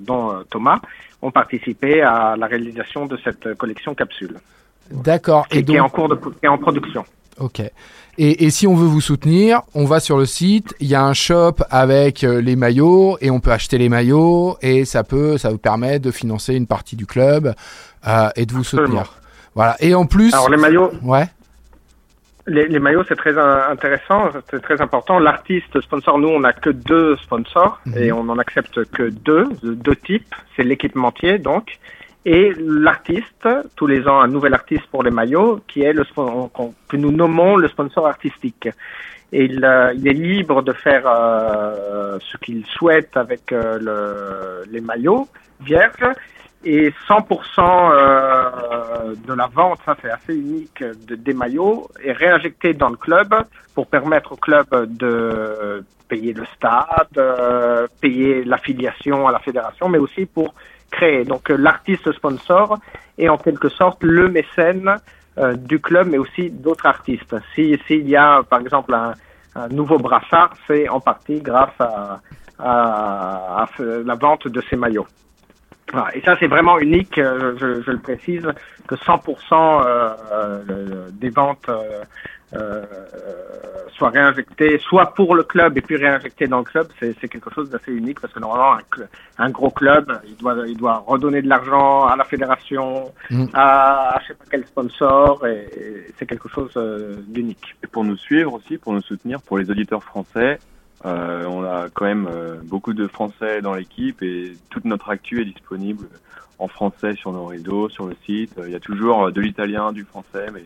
dont 0.00 0.42
Thomas, 0.48 0.78
ont 1.20 1.30
participé 1.32 2.00
à 2.02 2.34
la 2.38 2.46
réalisation 2.46 3.06
de 3.06 3.16
cette 3.24 3.54
collection 3.56 3.94
capsule. 3.94 4.36
D'accord. 4.90 5.46
Et, 5.50 5.64
qui 5.64 5.74
est 5.74 5.80
en 5.80 5.88
cours 5.88 6.08
de, 6.08 6.16
qui 6.16 6.30
est 6.42 6.48
en 6.48 6.58
production. 6.58 7.04
Ok. 7.38 7.60
Et, 8.18 8.44
et, 8.44 8.50
si 8.50 8.66
on 8.66 8.74
veut 8.74 8.86
vous 8.86 9.00
soutenir, 9.00 9.62
on 9.74 9.86
va 9.86 9.98
sur 9.98 10.18
le 10.18 10.26
site, 10.26 10.74
il 10.80 10.86
y 10.86 10.94
a 10.94 11.02
un 11.02 11.14
shop 11.14 11.54
avec 11.70 12.24
euh, 12.24 12.42
les 12.42 12.56
maillots 12.56 13.16
et 13.22 13.30
on 13.30 13.40
peut 13.40 13.52
acheter 13.52 13.78
les 13.78 13.88
maillots 13.88 14.58
et 14.60 14.84
ça 14.84 15.02
peut, 15.02 15.38
ça 15.38 15.48
vous 15.48 15.58
permet 15.58 15.98
de 15.98 16.10
financer 16.10 16.54
une 16.54 16.66
partie 16.66 16.94
du 16.94 17.06
club 17.06 17.54
euh, 18.06 18.28
et 18.36 18.44
de 18.44 18.52
vous 18.52 18.64
soutenir. 18.64 19.14
Voilà. 19.54 19.76
Et 19.80 19.94
en 19.94 20.04
plus. 20.04 20.32
Alors 20.34 20.50
les 20.50 20.58
maillots. 20.58 20.92
Ouais. 21.02 21.26
Les, 22.46 22.66
les 22.66 22.80
maillots, 22.80 23.04
c'est 23.08 23.16
très 23.16 23.38
intéressant, 23.38 24.30
c'est 24.50 24.60
très 24.60 24.80
important. 24.80 25.20
L'artiste 25.20 25.80
sponsor, 25.80 26.18
nous, 26.18 26.28
on 26.28 26.40
n'a 26.40 26.52
que 26.52 26.70
deux 26.70 27.16
sponsors 27.18 27.80
mhm. 27.86 27.98
et 27.98 28.12
on 28.12 28.24
n'en 28.24 28.36
accepte 28.38 28.84
que 28.90 29.10
deux, 29.10 29.48
deux 29.62 29.96
types. 29.96 30.34
C'est 30.56 30.64
l'équipementier, 30.64 31.38
donc, 31.38 31.78
et 32.24 32.52
l'artiste, 32.56 33.48
tous 33.74 33.86
les 33.86 34.06
ans 34.06 34.20
un 34.20 34.28
nouvel 34.28 34.54
artiste 34.54 34.86
pour 34.90 35.02
les 35.02 35.10
maillots, 35.10 35.60
qui 35.66 35.82
est 35.82 35.92
le 35.92 36.04
que 36.88 36.96
nous 36.96 37.10
nommons 37.10 37.56
le 37.56 37.68
sponsor 37.68 38.06
artistique. 38.06 38.68
Et 39.32 39.46
il, 39.46 39.64
euh, 39.64 39.92
il 39.94 40.06
est 40.06 40.12
libre 40.12 40.62
de 40.62 40.72
faire 40.72 41.02
euh, 41.06 42.18
ce 42.20 42.36
qu'il 42.36 42.64
souhaite 42.66 43.16
avec 43.16 43.50
euh, 43.50 43.78
le, 43.80 44.70
les 44.70 44.80
maillots 44.80 45.26
vierges 45.60 46.06
et 46.64 46.92
100% 47.08 49.16
de 49.26 49.34
la 49.34 49.48
vente, 49.48 49.80
ça 49.84 49.96
c'est 50.00 50.10
assez 50.10 50.36
unique, 50.36 50.80
de, 50.80 51.16
des 51.16 51.32
maillots 51.32 51.88
est 52.04 52.12
réinjecté 52.12 52.72
dans 52.72 52.88
le 52.88 52.96
club 52.96 53.34
pour 53.74 53.88
permettre 53.88 54.32
au 54.32 54.36
club 54.36 54.66
de 54.96 55.84
payer 56.08 56.32
le 56.32 56.44
stade, 56.54 57.20
payer 58.00 58.44
l'affiliation 58.44 59.26
à 59.26 59.32
la 59.32 59.40
fédération, 59.40 59.88
mais 59.88 59.98
aussi 59.98 60.24
pour 60.24 60.54
Donc 61.26 61.50
euh, 61.50 61.56
l'artiste 61.56 62.12
sponsor 62.12 62.78
est 63.18 63.28
en 63.28 63.36
quelque 63.36 63.68
sorte 63.68 64.02
le 64.04 64.28
mécène 64.28 64.96
euh, 65.38 65.54
du 65.54 65.80
club, 65.80 66.08
mais 66.08 66.18
aussi 66.18 66.50
d'autres 66.50 66.86
artistes. 66.86 67.34
S'il 67.54 68.08
y 68.08 68.16
a 68.16 68.42
par 68.42 68.60
exemple 68.60 68.94
un, 68.94 69.14
nouveau 69.70 69.98
brassard, 69.98 70.54
c'est 70.66 70.88
en 70.88 71.00
partie 71.00 71.40
grâce 71.40 71.78
à, 71.78 72.20
à, 72.58 73.66
la 73.78 74.14
vente 74.14 74.48
de 74.48 74.62
ces 74.70 74.76
maillots. 74.76 75.06
Voilà. 75.92 76.16
Et 76.16 76.20
ça, 76.22 76.36
c'est 76.40 76.46
vraiment 76.46 76.78
unique, 76.78 77.18
euh, 77.18 77.54
je, 77.60 77.82
je, 77.82 77.90
le 77.90 77.98
précise, 77.98 78.48
que 78.86 78.94
100% 78.94 79.82
euh, 79.84 81.08
des 81.12 81.30
ventes 81.30 81.70
euh, 82.54 82.82
soit 83.96 84.10
réinjecté, 84.10 84.78
soit 84.78 85.14
pour 85.14 85.34
le 85.34 85.42
club 85.42 85.76
et 85.78 85.80
puis 85.80 85.96
réinjecté 85.96 86.46
dans 86.46 86.58
le 86.58 86.64
club, 86.64 86.88
c'est 86.98 87.28
quelque 87.28 87.50
chose 87.54 87.70
d'assez 87.70 87.92
unique 87.92 88.20
parce 88.20 88.32
que 88.32 88.40
normalement 88.40 88.74
un, 88.74 89.44
un, 89.44 89.50
gros 89.50 89.70
club, 89.70 90.20
il 90.26 90.36
doit, 90.36 90.56
il 90.66 90.76
doit 90.76 91.04
redonner 91.06 91.40
de 91.40 91.48
l'argent 91.48 92.06
à 92.06 92.16
la 92.16 92.24
fédération, 92.24 93.12
mm. 93.30 93.46
à, 93.54 94.16
à, 94.16 94.20
je 94.22 94.28
sais 94.28 94.34
pas 94.34 94.44
quel 94.50 94.66
sponsor, 94.66 95.46
et, 95.46 96.06
c'est 96.18 96.26
quelque 96.26 96.48
chose 96.48 96.72
euh, 96.76 97.16
d'unique. 97.28 97.76
Et 97.82 97.86
pour 97.86 98.04
nous 98.04 98.16
suivre 98.16 98.54
aussi, 98.54 98.76
pour 98.78 98.92
nous 98.92 99.02
soutenir, 99.02 99.40
pour 99.42 99.58
les 99.58 99.70
auditeurs 99.70 100.02
français, 100.02 100.58
euh, 101.04 101.44
on 101.46 101.64
a 101.64 101.88
quand 101.90 102.04
même 102.04 102.28
euh, 102.30 102.56
beaucoup 102.64 102.92
de 102.92 103.06
Français 103.06 103.60
dans 103.60 103.74
l'équipe 103.74 104.22
et 104.22 104.56
toute 104.70 104.84
notre 104.84 105.10
actu 105.10 105.40
est 105.40 105.44
disponible 105.44 106.06
en 106.58 106.68
français 106.68 107.14
sur 107.14 107.32
nos 107.32 107.46
réseaux, 107.46 107.88
sur 107.88 108.06
le 108.06 108.16
site. 108.24 108.54
Il 108.64 108.70
y 108.70 108.76
a 108.76 108.80
toujours 108.80 109.32
de 109.32 109.40
l'italien, 109.40 109.92
du 109.92 110.04
français, 110.04 110.46
mais 110.52 110.64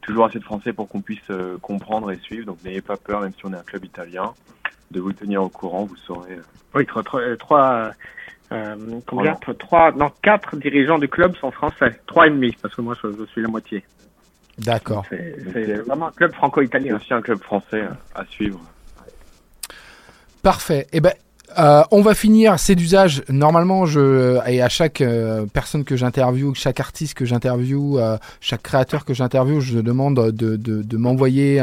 toujours 0.00 0.26
assez 0.26 0.38
de 0.38 0.44
français 0.44 0.72
pour 0.72 0.88
qu'on 0.88 1.00
puisse 1.00 1.18
euh, 1.30 1.56
comprendre 1.58 2.10
et 2.10 2.16
suivre. 2.16 2.46
Donc 2.46 2.62
n'ayez 2.64 2.82
pas 2.82 2.96
peur, 2.96 3.20
même 3.20 3.32
si 3.32 3.46
on 3.46 3.52
est 3.52 3.56
un 3.56 3.62
club 3.62 3.84
italien, 3.84 4.34
de 4.90 5.00
vous 5.00 5.12
tenir 5.12 5.42
au 5.42 5.48
courant. 5.48 5.84
Vous 5.84 5.96
saurez. 5.96 6.34
Euh. 6.34 6.42
Oui, 6.74 6.86
trois, 6.86 7.02
trois, 7.38 7.90
euh, 8.52 9.00
combien 9.06 9.34
Trois, 9.58 9.92
non, 9.92 10.10
quatre 10.22 10.56
dirigeants 10.56 10.98
du 10.98 11.08
club 11.08 11.36
sont 11.36 11.50
français. 11.50 12.00
Trois 12.06 12.26
et 12.26 12.30
demi, 12.30 12.56
parce 12.60 12.74
que 12.74 12.82
moi 12.82 12.94
je, 13.02 13.24
suis 13.26 13.42
la 13.42 13.48
moitié. 13.48 13.84
D'accord. 14.58 15.06
C'est 15.08 15.74
vraiment 15.86 16.08
un 16.08 16.12
club 16.12 16.32
franco-italien. 16.32 16.96
C'est 16.98 17.04
aussi 17.04 17.14
un 17.14 17.22
club 17.22 17.40
français 17.40 17.84
à 18.14 18.24
suivre. 18.26 18.60
Parfait. 20.42 20.86
Eh 20.92 21.00
ben, 21.00 21.12
euh, 21.58 21.82
on 21.90 22.00
va 22.02 22.14
finir, 22.14 22.58
c'est 22.58 22.74
d'usage. 22.74 23.22
Normalement, 23.28 23.84
je 23.86 24.38
et 24.46 24.62
à 24.62 24.68
chaque 24.68 25.00
euh, 25.00 25.46
personne 25.52 25.84
que 25.84 25.96
j'interviewe, 25.96 26.54
chaque 26.54 26.80
artiste 26.80 27.14
que 27.14 27.24
j'interviewe, 27.24 27.98
euh, 27.98 28.16
chaque 28.40 28.62
créateur 28.62 29.04
que 29.04 29.14
j'interviewe, 29.14 29.60
je 29.60 29.80
demande 29.80 30.30
de, 30.30 30.56
de, 30.56 30.96
m'envoyer 30.96 31.60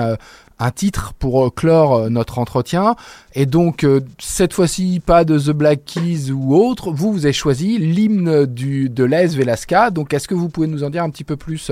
un 0.59 0.71
titre 0.71 1.13
pour 1.17 1.53
clore 1.53 2.09
notre 2.09 2.39
entretien. 2.39 2.95
Et 3.33 3.45
donc 3.45 3.85
cette 4.19 4.53
fois-ci, 4.53 5.01
pas 5.05 5.23
de 5.23 5.39
The 5.39 5.51
Black 5.51 5.85
Keys 5.85 6.31
ou 6.31 6.55
autre. 6.55 6.91
Vous, 6.91 7.13
vous 7.13 7.25
avez 7.25 7.33
choisi 7.33 7.77
l'hymne 7.77 8.45
du 8.45 8.89
de 8.89 9.03
Les 9.03 9.27
Velasca. 9.27 9.91
Donc, 9.91 10.13
est-ce 10.13 10.27
que 10.27 10.35
vous 10.35 10.49
pouvez 10.49 10.67
nous 10.67 10.83
en 10.83 10.89
dire 10.89 11.03
un 11.03 11.09
petit 11.09 11.23
peu 11.23 11.37
plus 11.37 11.71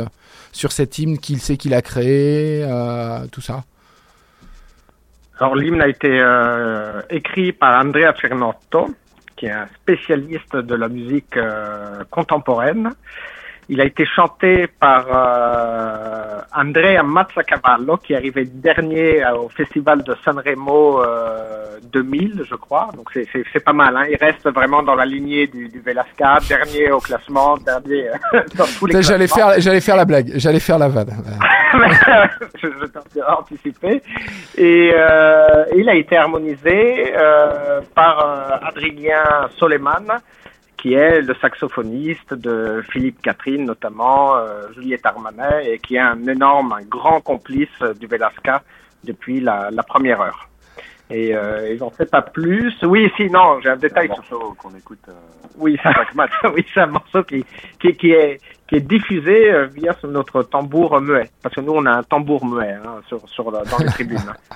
sur 0.52 0.72
cet 0.72 1.00
hymne 1.00 1.18
qu'il 1.18 1.40
sait 1.40 1.58
qu'il 1.58 1.74
a 1.74 1.82
créé, 1.82 2.66
tout 3.32 3.42
ça? 3.42 3.64
Alors 5.40 5.56
l'hymne 5.56 5.82
a 5.82 5.88
été 5.88 6.20
euh, 6.22 7.02
écrit 7.10 7.52
par 7.52 7.84
Andrea 7.84 8.14
Fernotto, 8.20 8.88
qui 9.36 9.48
est 9.48 9.52
un 9.52 9.68
spécialiste 9.82 10.56
de 10.56 10.76
la 10.76 10.88
musique 10.88 11.36
euh, 11.36 12.04
contemporaine. 12.10 12.92
Il 13.68 13.82
a 13.82 13.86
été 13.86 14.06
chanté 14.06 14.68
par 14.68 15.08
euh, 15.10 16.42
Andrea 16.56 17.02
Mazzacavallo, 17.04 17.98
qui 17.98 18.14
est 18.14 18.16
arrivé 18.16 18.46
dernier 18.46 19.26
euh, 19.26 19.38
au 19.38 19.50
festival 19.50 20.04
de 20.04 20.16
Sanremo 20.24 21.02
euh, 21.02 21.80
2000, 21.92 22.44
je 22.48 22.56
crois. 22.56 22.90
Donc 22.96 23.10
c'est 23.14 23.64
pas 23.64 23.74
mal. 23.74 23.98
Hein. 23.98 24.06
Il 24.10 24.18
reste 24.18 24.48
vraiment 24.50 24.84
dans 24.84 24.94
la 24.94 25.06
lignée 25.06 25.48
du, 25.48 25.68
du 25.68 25.80
Velasca, 25.80 26.38
dernier 26.48 26.92
au 26.92 27.00
classement, 27.00 27.58
dernier 27.58 28.10
euh, 28.10 28.44
dans 28.56 28.66
tous 28.66 28.86
les 28.86 29.02
J'allais 29.02 29.28
faire, 29.28 29.60
j'allais 29.60 29.82
faire 29.82 29.96
la 29.96 30.06
blague, 30.06 30.32
j'allais 30.36 30.60
faire 30.60 30.78
la 30.78 30.88
vanne. 30.88 31.10
je 32.62 32.68
je 32.68 32.86
t'ai 32.86 33.24
anticipé. 33.24 34.02
Et 34.58 34.92
euh, 34.94 35.66
il 35.76 35.90
a 35.90 35.96
été 35.96 36.18
harmonisé 36.18 37.14
par 37.94 38.62
Adrien 38.64 39.50
Soleiman 39.58 40.20
qui 40.78 40.94
est 40.94 41.22
le 41.22 41.34
saxophoniste 41.42 42.36
de 42.36 42.84
Philippe 42.92 43.20
Catherine, 43.22 43.66
notamment 43.66 44.36
euh, 44.36 44.72
Juliette 44.76 45.06
Armanet, 45.06 45.74
et 45.74 45.80
qui 45.80 45.96
est 45.96 46.00
un 46.00 46.28
énorme, 46.28 46.74
un 46.74 46.84
grand 46.84 47.22
complice 47.22 47.82
du 48.00 48.06
Velasca 48.06 48.62
depuis 49.04 49.40
la 49.40 49.72
première 49.88 50.22
heure. 50.22 50.48
Et 51.10 51.36
euh, 51.36 51.74
ils 51.74 51.80
n'en 51.80 51.92
sait 51.92 52.06
pas 52.06 52.22
plus. 52.22 52.74
Oui, 52.84 53.12
si, 53.16 53.30
non, 53.30 53.60
j'ai 53.62 53.70
un 53.70 53.76
détail. 53.76 54.08
C'est 54.08 54.14
un 54.14 54.38
morceau 54.38 54.56
qu'on 54.58 54.76
écoute. 54.76 55.00
Euh, 55.08 55.14
oui, 55.58 55.78
oui, 56.56 56.66
c'est 56.74 56.82
un 56.82 56.88
morceau 56.88 57.24
qui, 57.24 57.46
qui, 57.80 57.94
qui, 57.96 58.12
est, 58.12 58.40
qui 58.68 58.76
est 58.76 58.82
diffusé 58.82 59.52
euh, 59.52 59.68
via 59.68 59.96
notre 60.04 60.44
tambour 60.44 61.00
muet. 61.02 61.30
Parce 61.44 61.56
que 61.56 61.62
nous, 61.62 61.74
on 61.74 61.86
a 61.86 61.92
un 61.92 62.04
tambour 62.04 62.46
muet 62.46 62.74
hein, 62.74 63.02
sur, 63.08 63.28
sur, 63.30 63.52
dans 63.52 63.78
les 63.80 63.86
tribunes. 63.86 64.18
Hein. 64.28 64.56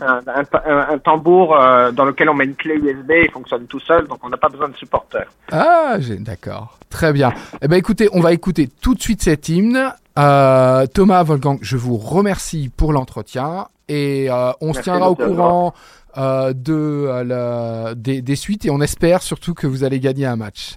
Un, 0.00 0.20
un, 0.26 0.92
un, 0.94 0.98
tambour 0.98 1.56
euh, 1.56 1.92
dans 1.92 2.04
lequel 2.04 2.28
on 2.28 2.34
met 2.34 2.44
une 2.44 2.56
clé 2.56 2.74
USB, 2.74 3.12
il 3.24 3.30
fonctionne 3.30 3.66
tout 3.66 3.78
seul, 3.78 4.08
donc 4.08 4.18
on 4.24 4.28
n'a 4.28 4.36
pas 4.36 4.48
besoin 4.48 4.68
de 4.68 4.74
supporters. 4.74 5.30
Ah, 5.52 5.96
d'accord. 6.18 6.78
Très 6.88 7.12
bien. 7.12 7.32
Eh 7.62 7.68
ben, 7.68 7.76
écoutez, 7.76 8.08
on 8.12 8.20
va 8.20 8.32
écouter 8.32 8.68
tout 8.82 8.94
de 8.94 9.00
suite 9.00 9.22
cet 9.22 9.48
hymne. 9.48 9.92
Euh, 10.18 10.86
Thomas 10.92 11.22
Wolfgang, 11.22 11.58
je 11.62 11.76
vous 11.76 11.96
remercie 11.96 12.68
pour 12.76 12.92
l'entretien 12.92 13.68
et 13.90 14.30
euh, 14.30 14.52
on 14.60 14.72
se 14.72 14.82
tiendra 14.82 15.10
au 15.10 15.16
courant 15.16 15.74
euh, 16.16 16.52
de 16.54 17.22
la, 17.24 17.94
des, 17.96 18.22
des 18.22 18.36
suites 18.36 18.64
et 18.64 18.70
on 18.70 18.80
espère 18.80 19.20
surtout 19.20 19.52
que 19.52 19.66
vous 19.66 19.82
allez 19.82 19.98
gagner 19.98 20.26
un 20.26 20.36
match. 20.36 20.76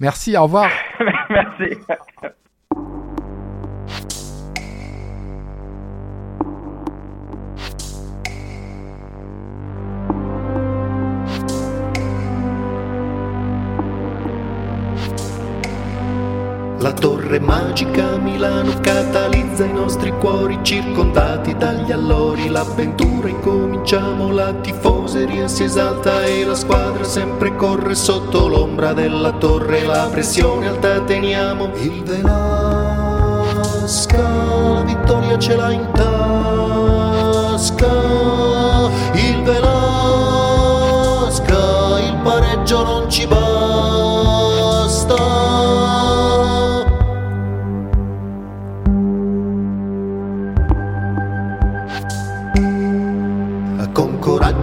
Merci, 0.00 0.36
au 0.36 0.44
revoir. 0.44 0.70
Merci. 1.30 1.76
La 16.84 16.92
torre 16.92 17.40
magica 17.40 18.18
Milano 18.18 18.78
catalizza 18.80 19.64
i 19.64 19.72
nostri 19.72 20.12
cuori 20.18 20.58
circondati 20.60 21.56
dagli 21.56 21.90
allori. 21.90 22.50
L'avventura 22.50 23.26
incominciamo, 23.26 24.30
la 24.30 24.52
tifoseria 24.52 25.48
si 25.48 25.62
esalta 25.62 26.24
e 26.24 26.44
la 26.44 26.54
squadra 26.54 27.02
sempre 27.02 27.56
corre 27.56 27.94
sotto 27.94 28.48
l'ombra 28.48 28.92
della 28.92 29.32
torre. 29.32 29.82
La 29.82 30.08
pressione 30.10 30.68
alta 30.68 31.00
teniamo. 31.00 31.70
Il 31.76 32.02
Velasca, 32.02 32.28
la 34.74 34.82
vittoria 34.82 35.38
ce 35.38 35.56
l'ha 35.56 35.70
in 35.70 35.88
tasca. 35.90 37.92
Il 39.14 39.42
Velasca, 39.42 39.62
il 41.98 42.14
pareggio 42.22 42.84
non 42.84 43.10
ci 43.10 43.26
basta. 43.26 43.63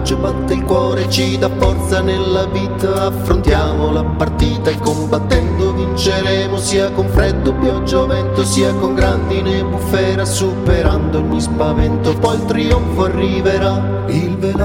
ci 0.02 0.14
batte 0.16 0.54
il 0.54 0.64
cuore, 0.64 1.08
ci 1.08 1.38
dà 1.38 1.48
forza 1.58 2.00
nella 2.00 2.46
vita, 2.46 3.06
affrontiamo 3.06 3.92
la 3.92 4.02
partita 4.02 4.70
e 4.70 4.78
combattendo 4.78 5.72
vinceremo 5.72 6.56
sia 6.56 6.90
con 6.90 7.08
freddo, 7.08 7.52
pioggia 7.54 8.00
o 8.00 8.06
vento, 8.06 8.44
sia 8.44 8.74
con 8.74 8.94
grandine 8.94 9.62
bufera, 9.64 10.24
superando 10.24 11.18
ogni 11.18 11.40
spavento, 11.40 12.14
poi 12.14 12.34
il 12.36 12.44
trionfo 12.46 13.04
arriverà, 13.04 14.04
il 14.08 14.36
Velasca, 14.38 14.58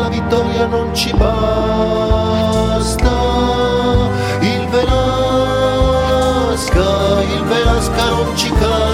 la 0.00 0.08
vittoria 0.08 0.66
non 0.66 0.94
ci 0.94 1.12
basta, 1.12 1.50
il 4.40 4.68
Velasca, 4.70 6.04
il 7.22 7.44
Velasca 7.44 8.08
non 8.08 8.36
ci 8.36 8.50
cala. 8.52 8.85